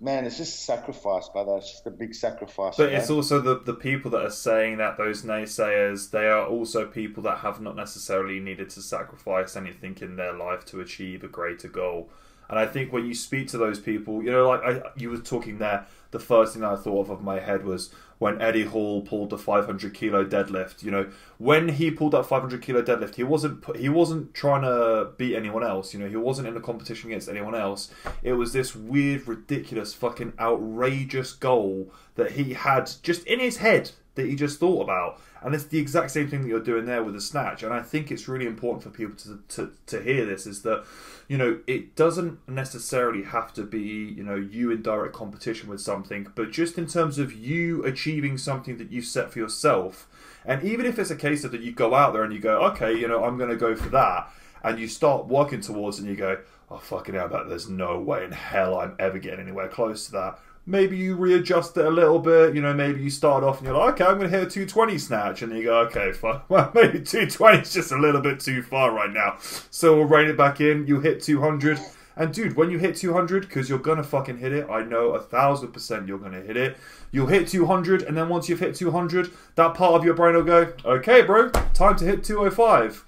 [0.00, 1.56] man, it's just sacrifice, brother.
[1.56, 2.76] It's just a big sacrifice.
[2.76, 6.86] But it's also the the people that are saying that those naysayers, they are also
[6.86, 11.28] people that have not necessarily needed to sacrifice anything in their life to achieve a
[11.28, 12.10] greater goal.
[12.48, 15.18] And I think when you speak to those people, you know, like I, you were
[15.18, 17.90] talking there, the first thing I thought of of my head was
[18.24, 20.82] when Eddie Hall pulled the 500 kilo deadlift.
[20.82, 25.10] You know, when he pulled that 500 kilo deadlift, he wasn't he wasn't trying to
[25.18, 25.92] beat anyone else.
[25.92, 27.90] You know, he wasn't in a competition against anyone else.
[28.22, 33.90] It was this weird, ridiculous, fucking outrageous goal that he had just in his head.
[34.14, 35.20] that he just thought about.
[35.44, 37.62] And it's the exact same thing that you're doing there with the snatch.
[37.62, 40.84] And I think it's really important for people to, to, to hear this is that,
[41.28, 43.78] you know, it doesn't necessarily have to be,
[44.16, 48.38] you know, you in direct competition with something, but just in terms of you achieving
[48.38, 50.08] something that you've set for yourself.
[50.46, 52.62] And even if it's a case of that you go out there and you go,
[52.68, 54.30] okay, you know, I'm going to go for that,
[54.62, 56.38] and you start working towards and you go,
[56.70, 60.12] oh, fucking hell, but there's no way in hell I'm ever getting anywhere close to
[60.12, 62.54] that maybe you readjust it a little bit.
[62.54, 64.50] You know, maybe you start off and you're like, okay, I'm going to hit a
[64.50, 66.40] 220 snatch, and you go, okay, fine.
[66.48, 69.36] Well, maybe 220 is just a little bit too far right now.
[69.70, 70.86] So we'll rein it back in.
[70.86, 71.78] You hit 200.
[72.16, 75.20] And dude, when you hit 200, because you're gonna fucking hit it, I know a
[75.20, 76.76] thousand percent you're gonna hit it.
[77.10, 80.44] You'll hit 200, and then once you've hit 200, that part of your brain will
[80.44, 83.04] go, okay, bro, time to hit 205,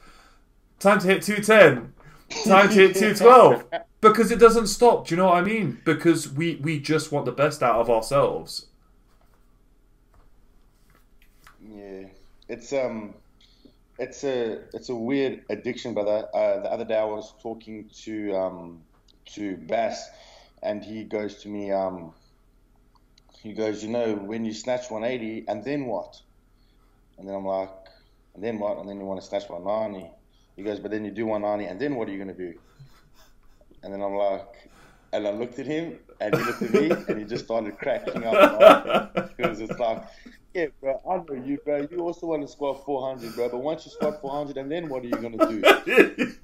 [0.80, 1.92] time to hit 210,
[2.46, 3.64] time to hit 212
[4.00, 5.06] because it doesn't stop.
[5.06, 5.80] Do you know what I mean?
[5.84, 8.66] Because we we just want the best out of ourselves.
[11.60, 12.04] Yeah,
[12.48, 13.14] it's um,
[13.98, 16.28] it's a it's a weird addiction, brother.
[16.34, 18.82] Uh, the other day I was talking to um
[19.34, 20.08] to Bass,
[20.62, 22.12] and he goes to me um.
[23.42, 26.20] He goes, you know, when you snatch 180, and then what?
[27.16, 27.70] And then I'm like,
[28.34, 28.78] and then what?
[28.78, 30.10] And then you want to snatch 190.
[30.56, 32.58] He goes, but then you do 190, and then what are you going to do?
[33.82, 34.70] And then I'm like,
[35.12, 38.24] and I looked at him, and he looked at me, and he just started cracking
[38.24, 39.36] up.
[39.36, 40.04] Because it's like,
[40.54, 41.86] yeah, bro, I know you, bro.
[41.90, 43.48] You also want to squat 400, bro.
[43.50, 45.62] But once you squat 400, and then what are you gonna do?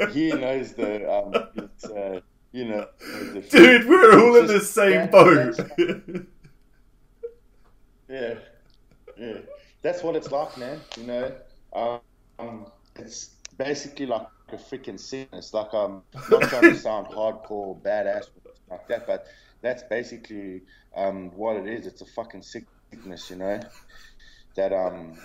[0.12, 2.20] he knows the, um, it's, uh,
[2.52, 5.58] you know, the dude, we're all in the same boat.
[8.08, 8.34] yeah,
[9.16, 9.38] yeah,
[9.80, 10.78] that's what it's like, man.
[10.98, 11.32] You know,
[12.38, 12.66] um,
[12.96, 15.52] it's basically like a freaking sickness.
[15.54, 18.28] Like I'm not trying to sound hardcore badass
[18.70, 19.26] like that, but
[19.60, 20.62] that's basically
[20.96, 21.86] um, what it is.
[21.86, 23.60] It's a fucking sickness, you know.
[24.54, 25.18] That um,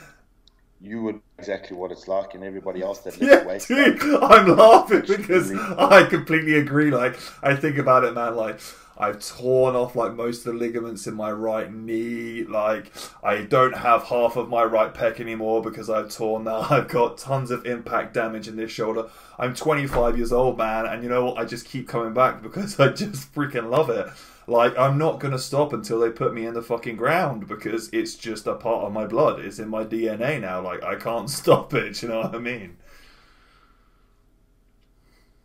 [0.80, 5.04] you would exactly what it's like, and everybody else that lives yeah, dude, I'm laughing
[5.08, 6.92] because I completely agree.
[6.92, 8.36] Like I think about it, man.
[8.36, 8.60] Like
[9.00, 12.44] I've torn off like most of the ligaments in my right knee.
[12.44, 12.92] Like
[13.24, 16.72] I don't have half of my right pec anymore because I've torn that.
[16.72, 19.10] I've got tons of impact damage in this shoulder.
[19.38, 21.38] I'm 25 years old, man, and you know what?
[21.38, 24.08] I just keep coming back because I just freaking love it.
[24.48, 28.16] Like I'm not gonna stop until they put me in the fucking ground because it's
[28.16, 29.42] just a part of my blood.
[29.42, 30.62] It's in my DNA now.
[30.62, 32.02] Like I can't stop it.
[32.02, 32.78] You know what I mean?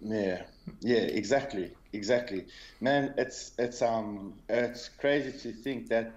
[0.01, 0.43] Yeah,
[0.80, 2.47] yeah, exactly exactly,
[2.80, 3.14] man.
[3.16, 6.12] It's it's um it's crazy to think that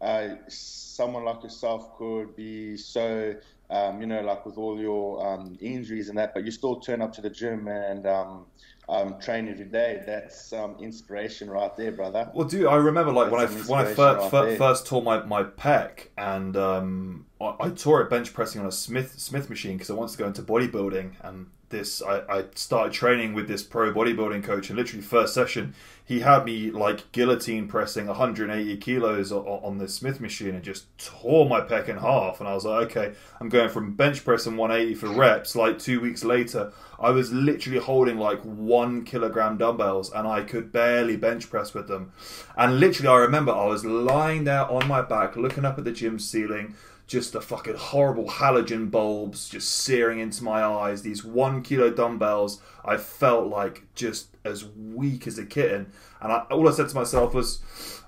[0.00, 3.34] uh, someone like yourself could be so
[3.70, 7.02] um, you know like with all your um, injuries and that, but you still turn
[7.02, 8.46] up to the gym and um,
[8.88, 10.02] um, train every day.
[10.06, 12.30] That's um, inspiration right there, brother.
[12.34, 15.22] Well, dude, I remember like That's when I when I first, right first tore my,
[15.24, 19.76] my pec and um, I, I, tore it bench pressing on a Smith Smith machine
[19.76, 23.64] because I wanted to go into bodybuilding and this I, I started training with this
[23.64, 25.74] pro bodybuilding coach and literally first session
[26.04, 30.86] he had me like guillotine pressing 180 kilos on, on this Smith machine and just
[30.98, 32.40] tore my pec in half.
[32.40, 36.00] And I was like okay I'm going from bench pressing 180 for reps like two
[36.00, 41.50] weeks later I was literally holding like one kilogram dumbbells and I could barely bench
[41.50, 42.12] press with them.
[42.56, 45.92] And literally I remember I was lying there on my back looking up at the
[45.92, 46.74] gym ceiling
[47.06, 51.02] just the fucking horrible halogen bulbs just searing into my eyes.
[51.02, 55.92] These one kilo dumbbells, I felt like just as weak as a kitten.
[56.20, 57.60] And I, all I said to myself was,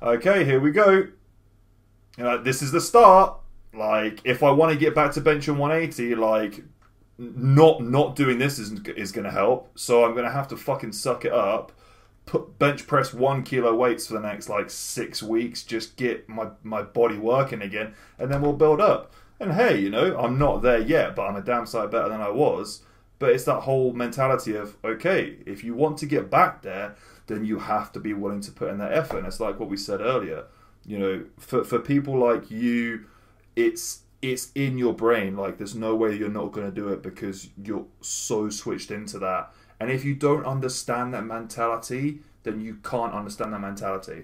[0.02, 1.06] okay, here we go.
[2.16, 3.38] You know, this is the start.
[3.72, 6.62] Like, if I want to get back to benching 180, like,
[7.18, 9.70] not not doing this is is going to help.
[9.78, 11.72] So I'm going to have to fucking suck it up
[12.26, 16.48] put bench press one kilo weights for the next like six weeks, just get my,
[16.62, 19.12] my body working again, and then we'll build up.
[19.40, 22.20] And hey, you know, I'm not there yet, but I'm a damn sight better than
[22.20, 22.82] I was.
[23.18, 26.96] But it's that whole mentality of, okay, if you want to get back there,
[27.26, 29.18] then you have to be willing to put in that effort.
[29.18, 30.44] And it's like what we said earlier.
[30.84, 33.06] You know, for, for people like you,
[33.56, 35.36] it's it's in your brain.
[35.36, 39.18] Like there's no way you're not going to do it because you're so switched into
[39.20, 39.52] that
[39.84, 44.22] and if you don't understand that mentality, then you can't understand that mentality.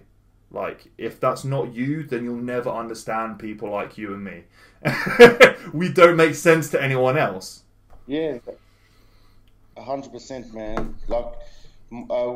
[0.51, 4.45] Like, if that's not you, then you'll never understand people like you and me.
[5.75, 7.65] we don't make sense to anyone else.
[8.07, 8.39] Yeah,
[9.77, 10.95] hundred percent, man.
[11.09, 11.35] Like,
[12.09, 12.29] uh,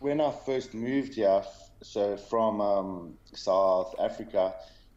[0.00, 1.42] when I first moved here,
[1.82, 4.52] so from um, South Africa,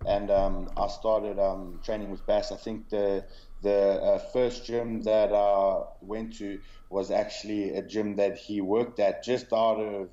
[0.06, 2.52] and um, I started um, training with Bass.
[2.52, 3.26] I think the
[3.62, 9.00] the uh, first gym that I went to was actually a gym that he worked
[9.00, 10.10] at just out of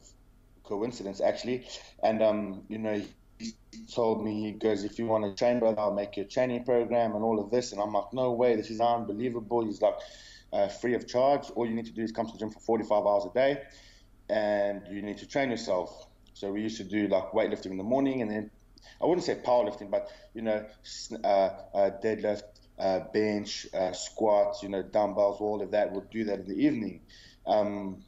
[0.65, 1.67] coincidence, actually.
[2.03, 3.01] And, um, you know,
[3.39, 3.53] he
[3.95, 6.65] told me, he goes, if you want to train, brother, I'll make you a training
[6.65, 7.73] program and all of this.
[7.73, 9.65] And I'm like, no way, this is unbelievable.
[9.65, 9.95] He's like,
[10.53, 11.51] uh, free of charge.
[11.51, 13.63] All you need to do is come to the gym for 45 hours a day
[14.29, 16.09] and you need to train yourself.
[16.35, 18.51] So we used to do like weightlifting in the morning and then
[19.01, 20.65] I wouldn't say powerlifting, but you know,
[21.25, 22.43] uh, uh, deadlift,
[22.79, 25.93] uh, bench, uh, squats, you know, dumbbells, all of that.
[25.93, 27.01] We'll do that in the evening.
[27.47, 28.05] Um,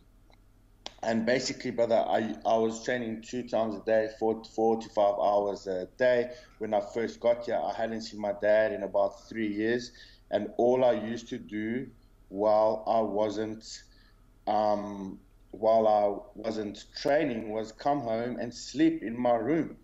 [1.02, 5.14] and basically, brother, I, I was training two times a day, four, four to five
[5.22, 6.30] hours a day.
[6.58, 9.92] When I first got here, I hadn't seen my dad in about three years.
[10.30, 11.86] And all I used to do
[12.28, 13.64] while I wasn't
[14.46, 15.20] um,
[15.50, 19.76] while I wasn't training was come home and sleep in my room.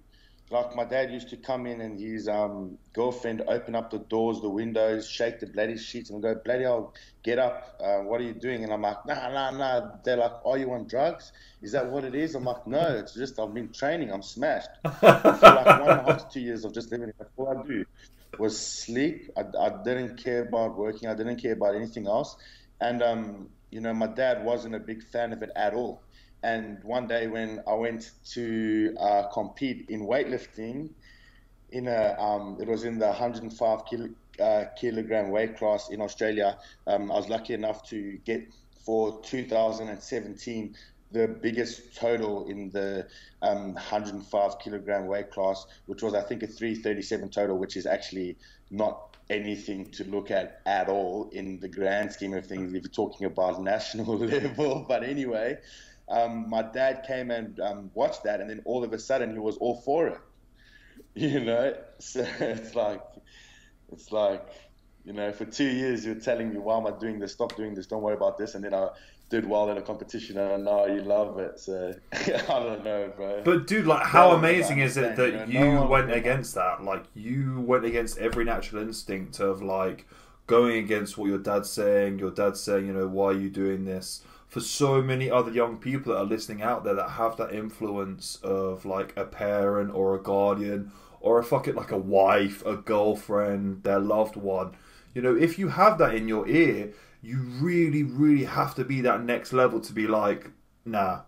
[0.51, 4.41] Like my dad used to come in and his um, girlfriend open up the doors,
[4.41, 6.93] the windows, shake the bloody sheets, and go, "Bloody hell,
[7.23, 7.81] get up!
[7.81, 10.71] Uh, what are you doing?" And I'm like, "Nah, nah, nah." They're like, "Are you
[10.73, 11.33] on drugs?
[11.63, 14.13] Is that what it is?" I'm like, "No, it's just I've been training.
[14.13, 14.69] I'm smashed."
[15.01, 17.85] For like one and a half to two years of just living, all I do
[18.39, 19.31] was sleep.
[19.37, 21.09] I, I didn't care about working.
[21.09, 22.37] I didn't care about anything else.
[22.81, 26.04] And um, you know, my dad wasn't a big fan of it at all.
[26.45, 30.91] And one day when I went to uh, compete in weightlifting,
[31.71, 36.59] in a um, it was in the 105 kilo, uh, kilogram weight class in Australia.
[36.87, 38.47] Um, I was lucky enough to get
[38.85, 40.77] for 2017
[41.13, 43.07] the biggest total in the
[43.41, 48.37] um, 105 kilogram weight class, which was I think a 337 total, which is actually
[48.71, 52.91] not anything to look at at all in the grand scheme of things if you're
[52.91, 54.85] talking about national level.
[54.87, 55.59] But anyway,
[56.09, 59.39] um, my dad came and um, watched that, and then all of a sudden he
[59.39, 60.19] was all for it.
[61.17, 63.03] You know, so it's like,
[63.93, 64.49] it's like,
[65.05, 67.33] you know, for two years you're telling me why am I doing this?
[67.33, 67.87] Stop doing this.
[67.87, 68.57] Don't worry about this.
[68.57, 68.89] And then I
[69.31, 71.59] did well in a competition, and I know you love it.
[71.59, 73.43] So I don't know, bro.
[73.45, 76.55] But dude, like, how no amazing is it that you, know, you no went against
[76.55, 76.83] that?
[76.83, 80.07] Like, you went against every natural instinct of like
[80.47, 82.19] going against what your dad's saying.
[82.19, 84.23] Your dad's saying, you know, why are you doing this?
[84.55, 88.39] For so many other young people that are listening out there that have that influence
[88.41, 92.77] of like a parent or a guardian or a fuck it like a wife, a
[92.77, 94.77] girlfriend, their loved one.
[95.13, 99.01] You know, if you have that in your ear, you really, really have to be
[99.01, 100.53] that next level to be like,
[100.85, 101.23] nah,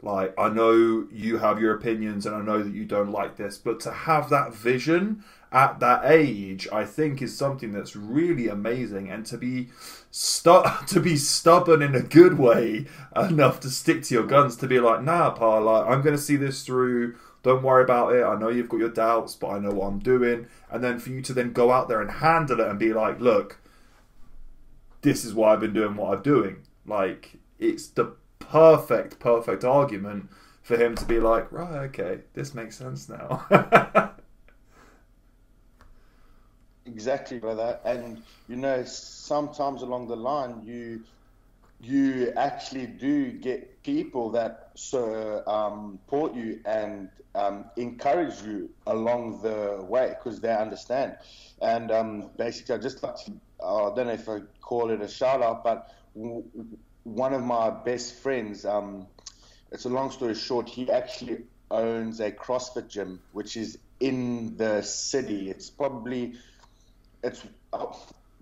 [0.00, 3.58] like I know you have your opinions and I know that you don't like this,
[3.58, 5.22] but to have that vision
[5.52, 9.68] at that age, I think is something that's really amazing, and to be
[10.10, 14.66] stu- to be stubborn in a good way enough to stick to your guns, to
[14.66, 17.16] be like, nah, pa, like I'm going to see this through.
[17.42, 18.22] Don't worry about it.
[18.22, 20.46] I know you've got your doubts, but I know what I'm doing.
[20.70, 23.20] And then for you to then go out there and handle it and be like,
[23.20, 23.58] look,
[25.00, 26.58] this is why I've been doing what I'm doing.
[26.86, 30.30] Like, it's the perfect, perfect argument
[30.62, 34.12] for him to be like, right, okay, this makes sense now.
[36.92, 37.78] exactly, brother.
[37.84, 41.04] And you know, sometimes along the line, you
[41.80, 44.70] you actually do get people that
[45.46, 51.16] um, support you and um, encourage you along the way because they understand.
[51.60, 53.32] And um, basically, I just like to
[53.64, 56.44] I don't know if I call it a shout out, but w-
[57.04, 59.08] one of my best friends, um,
[59.70, 64.82] it's a long story short, he actually owns a CrossFit gym, which is in the
[64.82, 65.50] city.
[65.50, 66.34] It's probably,
[67.22, 67.86] it's, uh,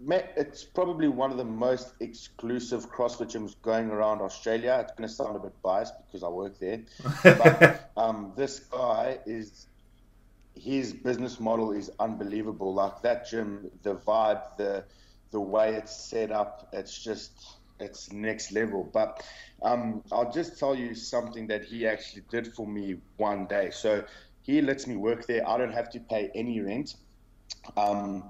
[0.09, 4.79] it's probably one of the most exclusive CrossFit gyms going around Australia.
[4.83, 6.81] It's going to sound a bit biased because I work there.
[7.23, 9.67] but um, this guy is
[10.55, 12.75] his business model is unbelievable.
[12.75, 14.85] Like that gym, the vibe, the
[15.31, 17.33] the way it's set up, it's just
[17.79, 18.89] it's next level.
[18.93, 19.23] But
[19.63, 23.71] um, I'll just tell you something that he actually did for me one day.
[23.71, 24.05] So
[24.43, 25.49] he lets me work there.
[25.49, 26.97] I don't have to pay any rent.
[27.77, 28.25] Um,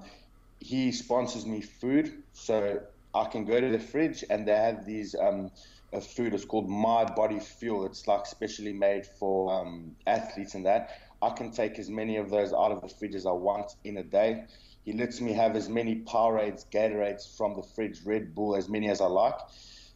[0.61, 2.81] he sponsors me food, so
[3.13, 5.51] I can go to the fridge and they have these um,
[5.99, 6.33] food.
[6.33, 7.85] It's called My Body Fuel.
[7.85, 10.91] It's like specially made for um, athletes and that.
[11.21, 13.97] I can take as many of those out of the fridge as I want in
[13.97, 14.45] a day.
[14.85, 18.89] He lets me have as many Powerades, Gatorades from the fridge, Red Bull, as many
[18.89, 19.37] as I like.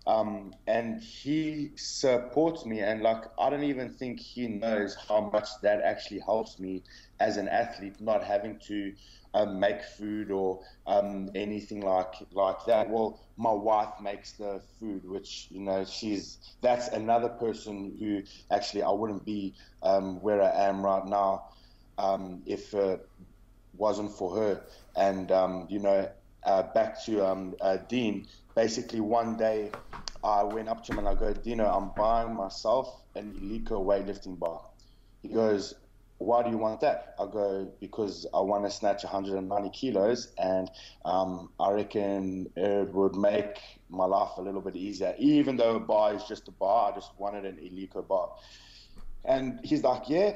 [0.08, 5.48] Um, and he supports me and like i don't even think he knows how much
[5.64, 6.84] that actually helps me
[7.20, 8.94] as an athlete not having to
[9.36, 15.04] um, make food or um, anything like like that well my wife makes the food
[15.06, 18.24] which you know she's that's another person who
[18.56, 21.44] actually i wouldn't be um, where i am right now
[21.98, 22.98] um, if uh,
[23.78, 24.66] wasn't for her.
[24.96, 26.10] And um, you know,
[26.44, 28.28] uh, back to um, uh, Dean.
[28.56, 29.72] Basically, one day
[30.24, 34.40] I went up to him and I go, Dino, I'm buying myself an Eleiko weightlifting
[34.40, 34.62] bar.
[35.22, 35.74] He goes,
[36.26, 37.14] why do you want that?
[37.20, 40.70] I go, because I want to snatch 190 kilos, and
[41.06, 43.58] um, I reckon it would make
[43.90, 45.14] my life a little bit easier.
[45.20, 48.32] Even though a bar is just a bar, I just wanted an Eleiko bar.
[49.24, 50.34] And he's like, yeah.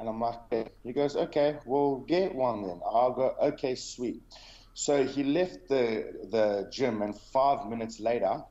[0.00, 0.70] And I'm like, okay.
[0.82, 2.80] he goes, okay, we'll get one then.
[2.84, 4.22] I'll go, okay, sweet.
[4.74, 8.42] So he left the the gym, and five minutes later,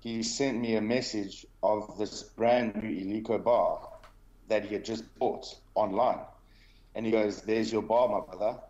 [0.00, 3.88] he sent me a message of this brand new Eleiko bar
[4.48, 6.20] that he had just bought online.
[6.94, 8.60] And he goes, There's your bar, my brother.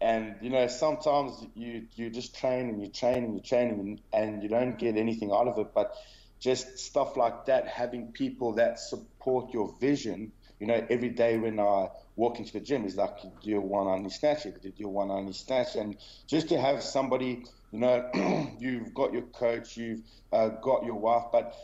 [0.00, 4.00] And you know, sometimes you you just train and you train and you train and,
[4.12, 5.92] and you don't get anything out of it, but
[6.40, 10.32] just stuff like that, having people that support your vision.
[10.60, 13.88] You know, every day when I walk into the gym, it's like, do you want
[13.88, 14.60] only snatch it?
[14.60, 15.76] Did you want only snatch?
[15.76, 15.96] And
[16.28, 18.10] just to have somebody, you know,
[18.58, 20.00] you've got your coach, you've
[20.32, 21.54] uh, got your wife, but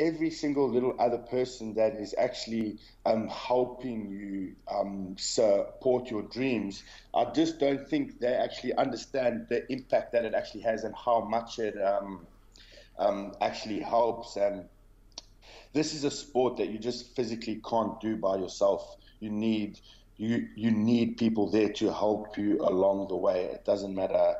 [0.00, 6.82] every single little other person that is actually um, helping you um, support your dreams,
[7.14, 11.20] I just don't think they actually understand the impact that it actually has and how
[11.20, 12.26] much it um,
[12.98, 14.36] um actually helps.
[14.36, 14.64] And
[15.72, 18.96] this is a sport that you just physically can't do by yourself.
[19.20, 19.80] You need
[20.16, 23.44] you you need people there to help you along the way.
[23.44, 24.34] It doesn't matter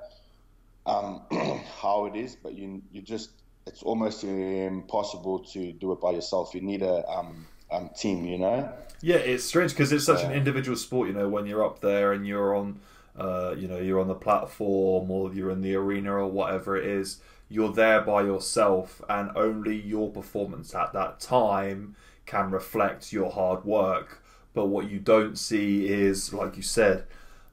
[0.86, 1.22] um,
[1.80, 3.39] how it is, but you you just
[3.70, 6.54] it's almost impossible to do it by yourself.
[6.54, 8.72] You need a um, um, team, you know.
[9.00, 10.30] Yeah, it's strange because it's such yeah.
[10.30, 11.08] an individual sport.
[11.08, 12.80] You know, when you're up there and you're on,
[13.16, 16.84] uh, you know, you're on the platform or you're in the arena or whatever it
[16.84, 17.20] is.
[17.48, 21.96] You're there by yourself, and only your performance at that time
[22.26, 24.22] can reflect your hard work.
[24.52, 27.04] But what you don't see is, like you said,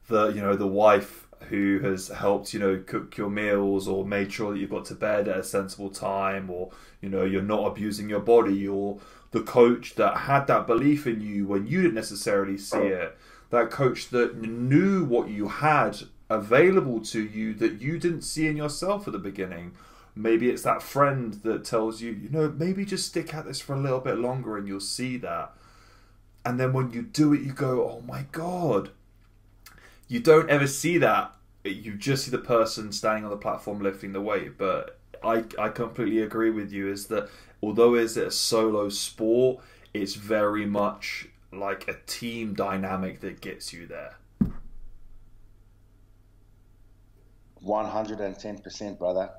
[0.08, 4.32] the you know the wife who has helped you know cook your meals or made
[4.32, 6.70] sure that you've got to bed at a sensible time or
[7.00, 8.98] you know you're not abusing your body or
[9.30, 12.82] the coach that had that belief in you when you didn't necessarily see oh.
[12.82, 13.18] it
[13.50, 15.98] that coach that knew what you had
[16.30, 19.72] available to you that you didn't see in yourself at the beginning.
[20.14, 23.74] Maybe it's that friend that tells you you know maybe just stick at this for
[23.74, 25.52] a little bit longer and you'll see that.
[26.44, 28.90] And then when you do it you go oh my god
[30.08, 31.32] you don't ever see that.
[31.64, 34.56] You just see the person standing on the platform lifting the weight.
[34.58, 36.90] But I, I completely agree with you.
[36.90, 37.28] Is that
[37.62, 39.60] although it's a solo sport,
[39.92, 44.16] it's very much like a team dynamic that gets you there.
[47.60, 49.30] One hundred and ten percent, brother.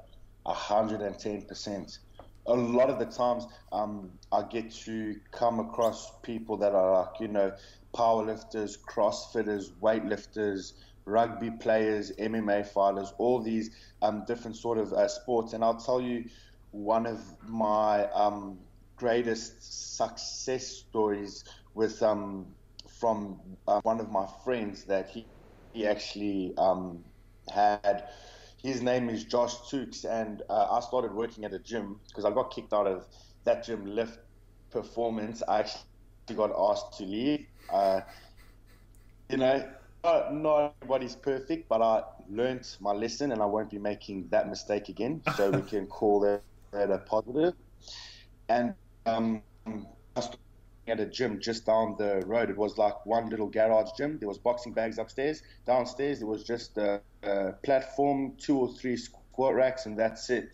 [0.45, 1.99] hundred and ten percent.
[2.47, 7.19] A lot of the times, um, I get to come across people that are like,
[7.19, 7.53] you know,
[7.95, 10.73] powerlifters, crossfitters, weightlifters,
[11.05, 13.69] rugby players, MMA fighters, all these
[14.01, 15.53] um, different sort of uh, sports.
[15.53, 16.25] And I'll tell you
[16.71, 18.59] one of my um,
[18.95, 22.55] greatest success stories with um,
[22.99, 25.27] from uh, one of my friends that he,
[25.73, 27.05] he actually um,
[27.51, 28.07] had.
[28.61, 32.31] His name is Josh Tukes, and uh, I started working at a gym because I
[32.31, 33.07] got kicked out of
[33.45, 34.19] that gym lift
[34.71, 35.43] performance.
[35.47, 38.01] I actually got asked to leave uh,
[39.29, 39.69] you know,
[40.03, 44.49] not, not everybody's perfect, but I learned my lesson and I won't be making that
[44.49, 45.21] mistake again.
[45.35, 46.41] So we can call that,
[46.71, 47.53] that a positive.
[48.47, 48.73] And
[49.05, 49.41] um,
[50.89, 52.49] at a gym just down the road.
[52.49, 54.17] It was like one little garage gym.
[54.17, 55.43] There was boxing bags upstairs.
[55.65, 60.49] Downstairs, there was just a, a platform, two or three squat racks, and that's it.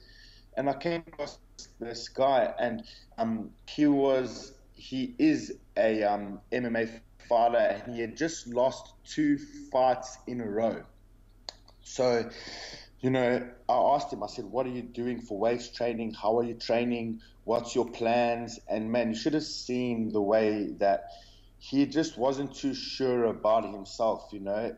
[0.57, 1.39] And I came across
[1.79, 2.83] this guy, and
[3.17, 9.37] um, he was he is a um, MMA fighter, and he had just lost two
[9.71, 10.83] fights in a row.
[11.81, 12.29] So,
[12.99, 14.23] you know, I asked him.
[14.23, 16.13] I said, "What are you doing for weight training?
[16.13, 17.21] How are you training?
[17.43, 21.09] What's your plans?" And man, you should have seen the way that
[21.57, 24.29] he just wasn't too sure about himself.
[24.31, 24.75] You know,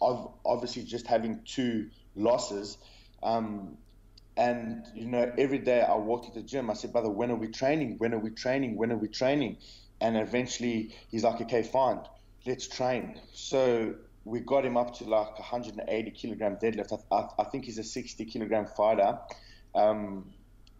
[0.00, 2.78] of obviously just having two losses.
[3.22, 3.78] Um,
[4.36, 6.70] and you know, every day I walked to the gym.
[6.70, 7.96] I said, "Brother, when are we training?
[7.98, 8.76] When are we training?
[8.76, 9.58] When are we training?"
[10.00, 12.00] And eventually he's like, okay, fine,
[12.46, 13.20] let's train.
[13.32, 16.92] So we got him up to like 180 kilogram deadlift.
[17.10, 19.18] I, I, I think he's a 60 kilogram fighter.
[19.74, 20.32] Um,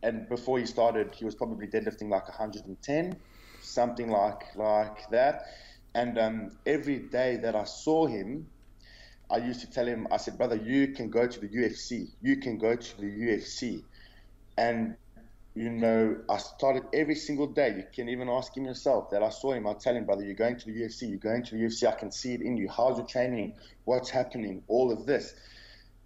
[0.03, 3.17] and before he started, he was probably deadlifting like 110,
[3.61, 5.47] something like like that.
[5.95, 8.49] And um, every day that I saw him,
[9.31, 12.11] I used to tell him, I said, brother, you can go to the UFC.
[12.21, 13.83] You can go to the UFC.
[14.57, 14.97] And
[15.55, 17.75] you know, I started every single day.
[17.77, 19.69] You can even ask him yourself that I saw him.
[19.69, 21.09] I tell him, brother, you're going to the UFC.
[21.09, 21.87] You're going to the UFC.
[21.87, 22.69] I can see it in you.
[22.69, 23.55] How's your training?
[23.85, 24.65] What's happening?
[24.67, 25.35] All of this.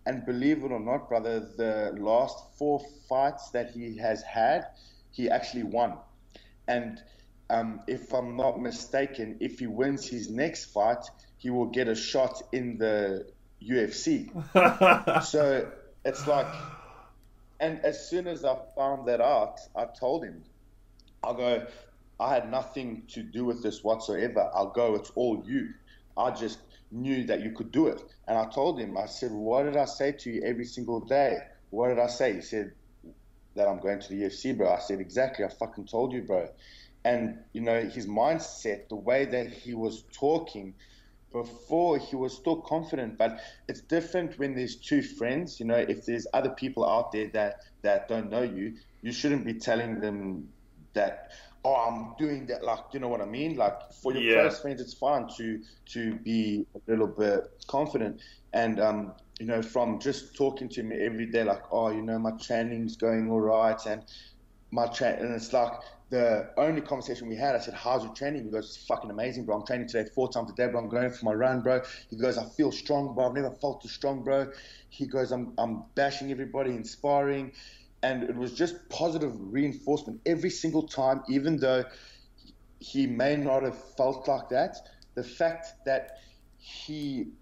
[0.05, 4.67] And believe it or not, brother, the last four fights that he has had,
[5.13, 5.95] he actually won.
[6.67, 7.03] And
[7.49, 11.05] um, if I'm not mistaken, if he wins his next fight,
[11.39, 13.27] he will get a shot in the
[13.63, 14.31] UFC.
[15.25, 15.71] so
[16.05, 16.47] it's like,
[17.61, 20.45] and as soon as I found that out, I told him,
[21.23, 21.67] I'll go,
[22.21, 24.51] I had nothing to do with this whatsoever.
[24.55, 25.71] I'll go, it's all you.
[26.17, 26.59] I just
[26.91, 28.03] knew that you could do it.
[28.27, 31.39] And I told him, I said, What did I say to you every single day?
[31.71, 32.35] What did I say?
[32.35, 32.73] He said,
[33.55, 34.73] That I'm going to the UFC, bro.
[34.73, 35.45] I said, Exactly.
[35.45, 36.49] I fucking told you, bro.
[37.05, 40.75] And, you know, his mindset, the way that he was talking,
[41.33, 46.07] before he was still confident but it's different when there's two friends you know if
[46.07, 50.49] there's other people out there that that don't know you you shouldn't be telling them
[50.95, 51.33] that
[51.65, 54.43] oh i'm doing that like you know what i mean like for your yeah.
[54.43, 58.21] close friends it's fine to to be a little bit confident
[58.53, 62.19] and um you know from just talking to me every day like oh you know
[62.19, 64.03] my training's going all right and
[64.71, 65.73] my train and it's like
[66.11, 68.45] the only conversation we had, I said, How's your training?
[68.45, 69.57] He goes, It's fucking amazing, bro.
[69.57, 70.81] I'm training today four times a day, bro.
[70.81, 71.83] I'm going for my run, bro.
[72.09, 73.29] He goes, I feel strong, bro.
[73.29, 74.51] I've never felt this strong, bro.
[74.89, 77.53] He goes, I'm, I'm bashing everybody, inspiring.
[78.03, 81.85] And it was just positive reinforcement every single time, even though
[82.79, 84.77] he may not have felt like that.
[85.15, 86.21] The fact that
[86.57, 87.33] he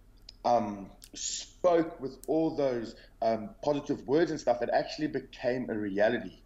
[0.44, 6.40] um, spoke with all those um, positive words and stuff, it actually became a reality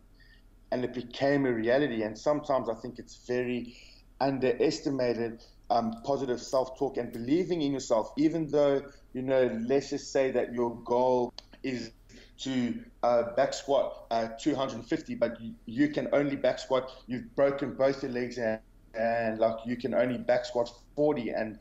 [0.72, 2.02] and it became a reality.
[2.02, 3.76] And sometimes I think it's very
[4.20, 10.12] underestimated um, positive self talk and believing in yourself, even though, you know, let's just
[10.12, 11.92] say that your goal is
[12.38, 17.74] to uh, back squat uh, 250, but you, you, can only back squat, you've broken
[17.74, 18.58] both your legs and,
[18.94, 21.58] and like you can only back squat 40 and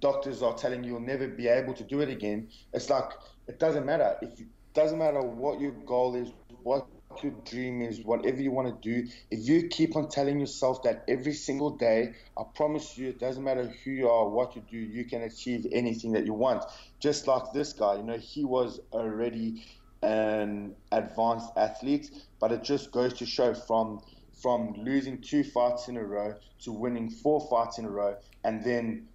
[0.00, 2.48] doctors are telling you you'll never be able to do it again.
[2.72, 3.10] It's like,
[3.46, 4.16] it doesn't matter.
[4.22, 6.32] If it doesn't matter what your goal is,
[6.62, 6.86] what
[7.22, 11.04] your dream is, whatever you want to do, if you keep on telling yourself that
[11.08, 14.76] every single day, I promise you, it doesn't matter who you are, what you do,
[14.76, 16.64] you can achieve anything that you want.
[17.00, 19.64] Just like this guy, you know, he was already
[20.02, 22.10] an advanced athlete,
[22.40, 24.00] but it just goes to show from
[24.42, 28.14] from losing two fights in a row to winning four fights in a row,
[28.44, 29.08] and then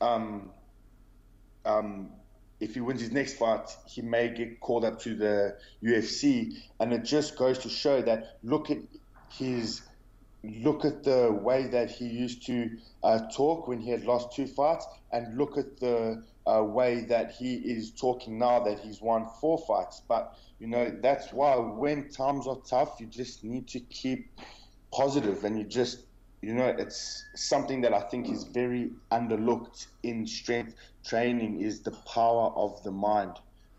[0.00, 0.50] um,
[1.64, 2.10] um,
[2.60, 6.92] if he wins his next fight, he may get called up to the UFC, and
[6.92, 8.78] it just goes to show that look at
[9.30, 9.82] his
[10.42, 12.70] look at the way that he used to
[13.02, 17.32] uh, talk when he had lost two fights, and look at the uh, way that
[17.32, 20.02] he is talking now that he's won four fights.
[20.06, 24.30] But you know that's why when times are tough, you just need to keep
[24.92, 26.04] positive, and you just
[26.42, 31.90] you know, it's something that I think is very underlooked in strength training is the
[31.90, 33.36] power of the mind,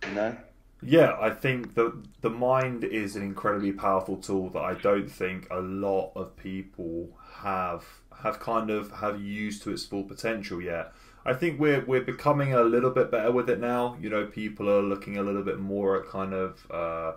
[0.08, 0.38] you know?
[0.84, 5.48] Yeah, I think that the mind is an incredibly powerful tool that I don't think
[5.52, 7.10] a lot of people
[7.42, 7.86] have
[8.24, 10.94] have kind of have used to its full potential yet.
[11.24, 13.96] I think we're we're becoming a little bit better with it now.
[14.02, 17.14] You know, people are looking a little bit more at kind of uh,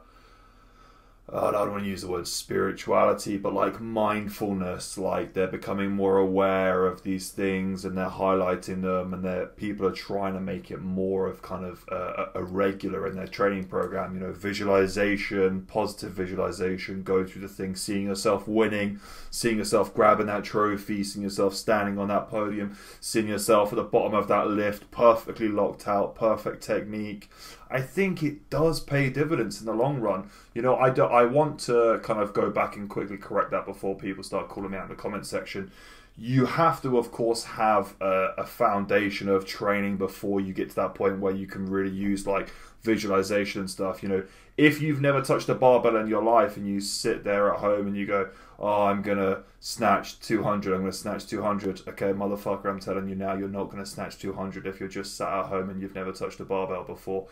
[1.33, 6.19] I don't want to use the word spirituality, but like mindfulness, like they're becoming more
[6.19, 10.71] aware of these things and they're highlighting them, and they people are trying to make
[10.71, 14.15] it more of kind of a, a, regular in their training program.
[14.15, 19.01] You know, visualization, positive visualization, go through the thing, seeing yourself winning,
[19.31, 23.83] seeing yourself grabbing that trophy, seeing yourself standing on that podium, seeing yourself at the
[23.83, 27.31] bottom of that lift, perfectly locked out, perfect technique.
[27.75, 30.31] I think it does pay dividends in the long run.
[30.55, 33.67] You know, I, do, I want to kind of go back and quickly correct that
[33.67, 35.73] before people start calling me out in the comment section.
[36.17, 40.77] You have to, of course, have a, a foundation of training before you get to
[40.77, 42.53] that point where you can really use like
[42.83, 44.05] visualization and stuff.
[44.05, 44.23] You know,
[44.57, 47.89] if you've never touched a barbell in your life and you sit there at home
[47.89, 48.29] and you go,
[48.61, 51.89] oh, I'm going to snatch 200, I'm going to snatch 200.
[51.89, 55.17] Okay, motherfucker, I'm telling you now, you're not going to snatch 200 if you're just
[55.17, 57.27] sat at home and you've never touched a barbell before.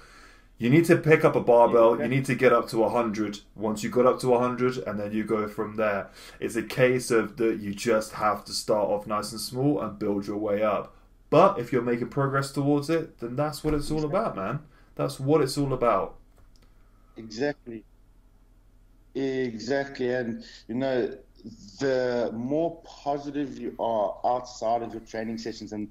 [0.63, 2.01] You need to pick up a barbell.
[2.01, 3.41] You need to get up to 100.
[3.57, 6.09] Once you got up to 100, and then you go from there.
[6.39, 9.99] It's a case of that you just have to start off nice and small and
[9.99, 10.95] build your way up.
[11.31, 14.61] But if you're making progress towards it, then that's what it's all about, man.
[14.95, 16.15] That's what it's all about.
[17.17, 17.83] Exactly.
[19.17, 20.11] Exactly.
[20.11, 21.13] And, you know,
[21.81, 25.89] the more positive you are outside of your training sessions and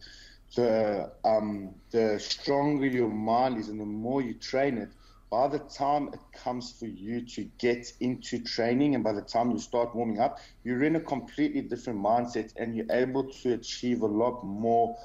[0.55, 4.89] the um, the stronger your mind is and the more you train it,
[5.29, 9.51] by the time it comes for you to get into training and by the time
[9.51, 14.01] you start warming up, you're in a completely different mindset and you're able to achieve
[14.01, 14.97] a lot more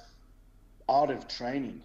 [0.89, 1.83] out of training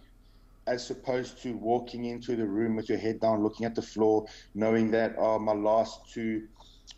[0.67, 4.25] as opposed to walking into the room with your head down, looking at the floor,
[4.55, 6.47] knowing that oh, my last two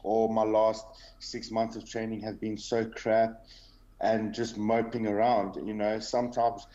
[0.03, 0.85] or my last
[1.19, 3.45] six months of training have been so crap
[4.03, 5.55] and just moping around.
[5.55, 6.67] You know, sometimes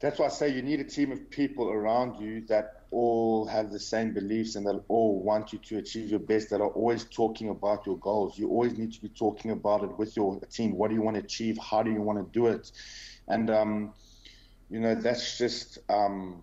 [0.00, 3.70] that's why I say you need a team of people around you that all have
[3.70, 7.04] the same beliefs and that all want you to achieve your best, that are always
[7.04, 8.38] talking about your goals.
[8.38, 10.76] You always need to be talking about it with your team.
[10.76, 11.58] What do you want to achieve?
[11.58, 12.72] How do you want to do it?
[13.28, 13.92] And, um,
[14.70, 15.78] you know, that's just.
[15.88, 16.42] Um,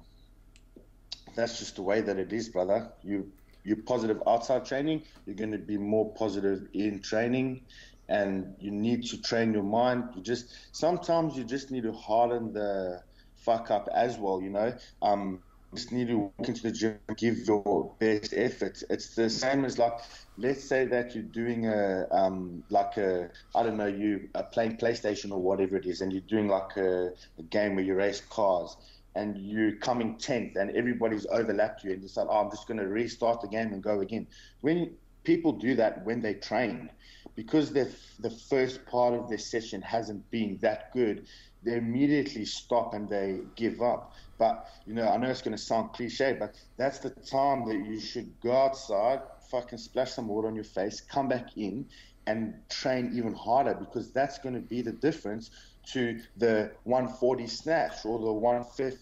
[1.35, 2.91] that's just the way that it is, brother.
[3.03, 3.31] You
[3.63, 7.61] you're positive outside training, you're going to be more positive in training,
[8.09, 10.09] and you need to train your mind.
[10.15, 13.01] You just sometimes you just need to harden the
[13.35, 14.41] fuck up as well.
[14.41, 15.41] You know, um,
[15.75, 18.81] just need to walk into the gym, give your best effort.
[18.89, 19.93] It's the same as like,
[20.37, 24.77] let's say that you're doing a um, like a I don't know you are playing
[24.77, 28.21] PlayStation or whatever it is, and you're doing like a, a game where you race
[28.21, 28.77] cars
[29.15, 32.79] and you're coming 10th and everybody's overlapped you and you say, oh, I'm just going
[32.79, 34.27] to restart the game and go again.
[34.61, 36.91] When people do that when they train,
[37.37, 41.27] because the the first part of their session hasn't been that good,
[41.63, 44.11] they immediately stop and they give up.
[44.39, 47.77] But, you know, I know it's going to sound cliche, but that's the time that
[47.85, 49.21] you should go outside,
[49.51, 51.85] fucking splash some water on your face, come back in
[52.25, 55.51] and train even harder because that's going to be the difference
[55.93, 58.99] to the 140 snatch or the 150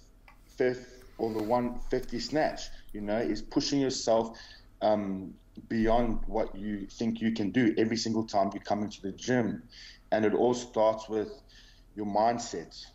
[0.57, 2.61] fifth or the 150 snatch,
[2.93, 4.37] you know, is pushing yourself
[4.81, 5.33] um,
[5.69, 9.63] beyond what you think you can do every single time you come into the gym.
[10.11, 11.29] And it all starts with
[11.95, 12.85] your mindset,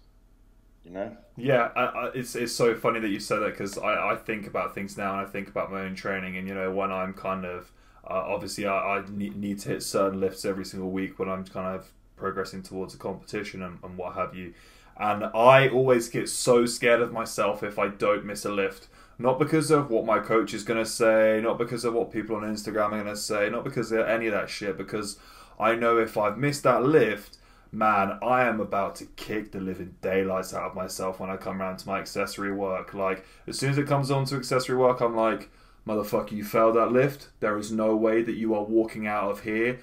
[0.84, 1.16] you know?
[1.36, 4.46] Yeah, I, I, it's, it's so funny that you said that because I, I think
[4.46, 6.36] about things now and I think about my own training.
[6.36, 7.72] And, you know, when I'm kind of,
[8.04, 11.44] uh, obviously, I, I need, need to hit certain lifts every single week when I'm
[11.44, 14.54] kind of progressing towards a competition and, and what have you
[15.00, 18.88] and I always get so scared of myself if I don't miss a lift.
[19.20, 22.36] Not because of what my coach is going to say, not because of what people
[22.36, 25.18] on Instagram are going to say, not because of any of that shit, because
[25.58, 27.36] I know if I've missed that lift,
[27.70, 31.60] man, I am about to kick the living daylights out of myself when I come
[31.60, 32.94] around to my accessory work.
[32.94, 35.50] Like, as soon as it comes on to accessory work, I'm like,
[35.86, 37.28] motherfucker, you failed that lift.
[37.40, 39.80] There is no way that you are walking out of here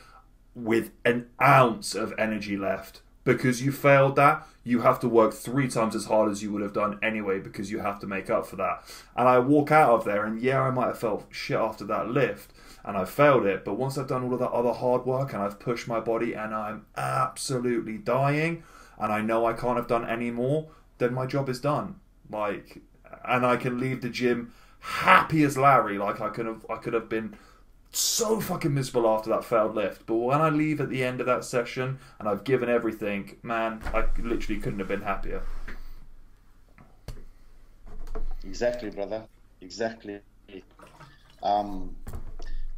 [0.55, 5.67] with an ounce of energy left because you failed that, you have to work three
[5.67, 8.45] times as hard as you would have done anyway because you have to make up
[8.45, 8.83] for that.
[9.15, 12.09] And I walk out of there, and yeah, I might have felt shit after that
[12.09, 12.51] lift
[12.87, 15.43] and I failed it, but once I've done all of that other hard work and
[15.43, 18.63] I've pushed my body and I'm absolutely dying
[18.97, 21.99] and I know I can't have done any more, then my job is done.
[22.31, 22.79] Like,
[23.25, 25.97] and I can leave the gym happy as Larry.
[25.97, 27.35] Like I could have, I could have been
[27.91, 30.05] so fucking miserable after that failed lift.
[30.05, 33.81] But when I leave at the end of that session and I've given everything, man,
[33.93, 35.41] I literally couldn't have been happier.
[38.43, 39.23] Exactly, brother.
[39.61, 40.19] Exactly.
[41.43, 41.95] Um,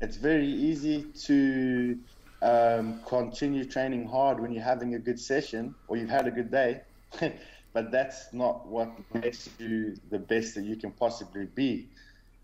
[0.02, 1.98] it's very easy to
[2.42, 6.52] um, continue training hard when you're having a good session or you've had a good
[6.52, 6.82] day.
[7.74, 11.88] but that's not what makes you the best that you can possibly be.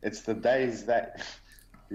[0.04, 1.26] It's the days that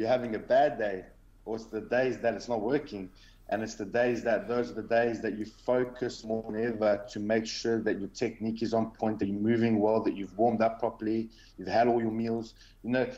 [0.00, 1.04] you're having a bad day,
[1.44, 3.10] or it's the days that it's not working.
[3.50, 7.04] And it's the days that those are the days that you focus more than ever
[7.10, 10.36] to make sure that your technique is on point, that you're moving well, that you've
[10.38, 11.28] warmed up properly,
[11.58, 12.54] you've had all your meals.
[12.84, 13.10] You know,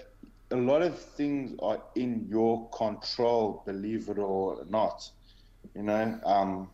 [0.50, 5.08] a lot of things are in your control, believe it or not.
[5.76, 6.68] You know, um,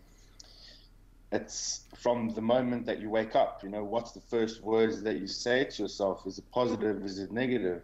[1.32, 3.60] it's from the moment that you wake up.
[3.64, 6.26] You know, what's the first words that you say to yourself?
[6.26, 7.04] Is it positive?
[7.04, 7.82] Is it negative?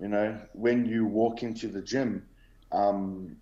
[0.00, 2.26] You know, when you walk into the gym,
[2.72, 3.36] um,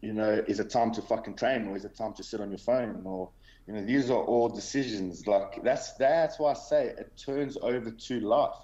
[0.00, 2.50] you know, is it time to fucking train or is it time to sit on
[2.50, 3.30] your phone or
[3.68, 5.26] you know, these are all decisions.
[5.26, 8.56] Like that's that's why I say it turns over to life.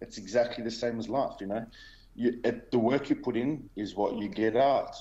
[0.00, 1.40] It's exactly the same as life.
[1.40, 1.66] You know,
[2.14, 4.94] you, it, the work you put in is what you get out.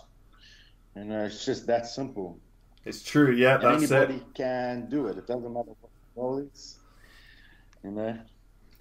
[0.96, 2.40] You know, it's just that simple.
[2.86, 3.34] It's true.
[3.34, 4.34] Yeah, anybody it.
[4.34, 5.18] can do it.
[5.18, 6.80] It doesn't matter what the role is.
[7.84, 8.18] You know.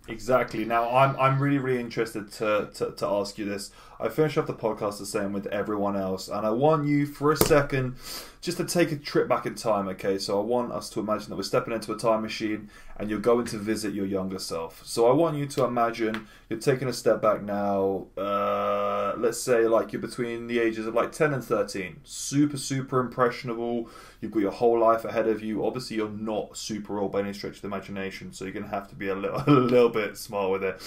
[0.06, 0.64] Exactly.
[0.66, 3.70] Now, I'm I'm really really interested to, to, to ask you this.
[4.00, 7.32] I finish off the podcast the same with everyone else, and I want you for
[7.32, 7.96] a second
[8.40, 9.88] just to take a trip back in time.
[9.88, 13.08] Okay, so I want us to imagine that we're stepping into a time machine, and
[13.08, 14.84] you're going to visit your younger self.
[14.84, 18.06] So I want you to imagine you're taking a step back now.
[18.16, 22.00] Uh, let's say like you're between the ages of like 10 and 13.
[22.04, 23.88] Super super impressionable.
[24.20, 25.64] You've got your whole life ahead of you.
[25.64, 28.70] Obviously, you're not super old by any stretch of the imagination, so you're going to
[28.70, 30.82] have to be a little a little bit smart with it,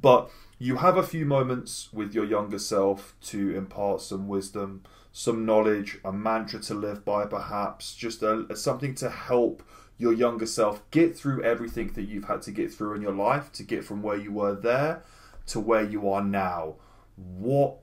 [0.00, 4.82] but you have a few moments with your younger self to impart some wisdom,
[5.12, 9.62] some knowledge, a mantra to live by, perhaps, just a, something to help
[9.96, 13.52] your younger self get through everything that you've had to get through in your life
[13.52, 15.02] to get from where you were there
[15.48, 16.76] to where you are now.
[17.16, 17.78] What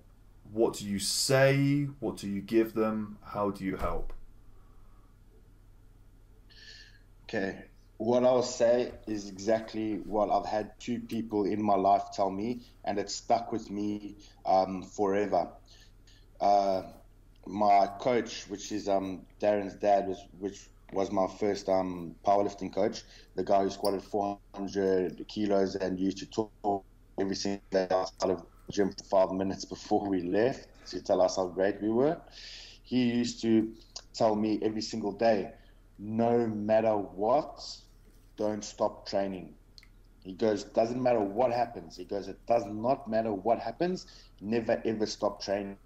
[0.51, 1.87] what do you say?
[1.99, 3.17] What do you give them?
[3.23, 4.13] How do you help?
[7.23, 7.65] Okay.
[7.97, 12.61] What I'll say is exactly what I've had two people in my life tell me,
[12.83, 15.51] and it stuck with me um, forever.
[16.39, 16.83] Uh,
[17.47, 23.03] my coach, which is um, Darren's dad, was which was my first um, powerlifting coach,
[23.35, 26.85] the guy who squatted 400 kilos and used to talk
[27.19, 31.21] every single day outside of the gym for five minutes before we left to tell
[31.21, 32.21] us how great we were.
[32.83, 33.73] He used to
[34.13, 35.51] tell me every single day,
[35.97, 37.59] no matter what,
[38.37, 39.55] don't stop training.
[40.23, 41.97] He goes, doesn't matter what happens.
[41.97, 44.07] He goes, it does not matter what happens.
[44.41, 45.85] Never ever stop training.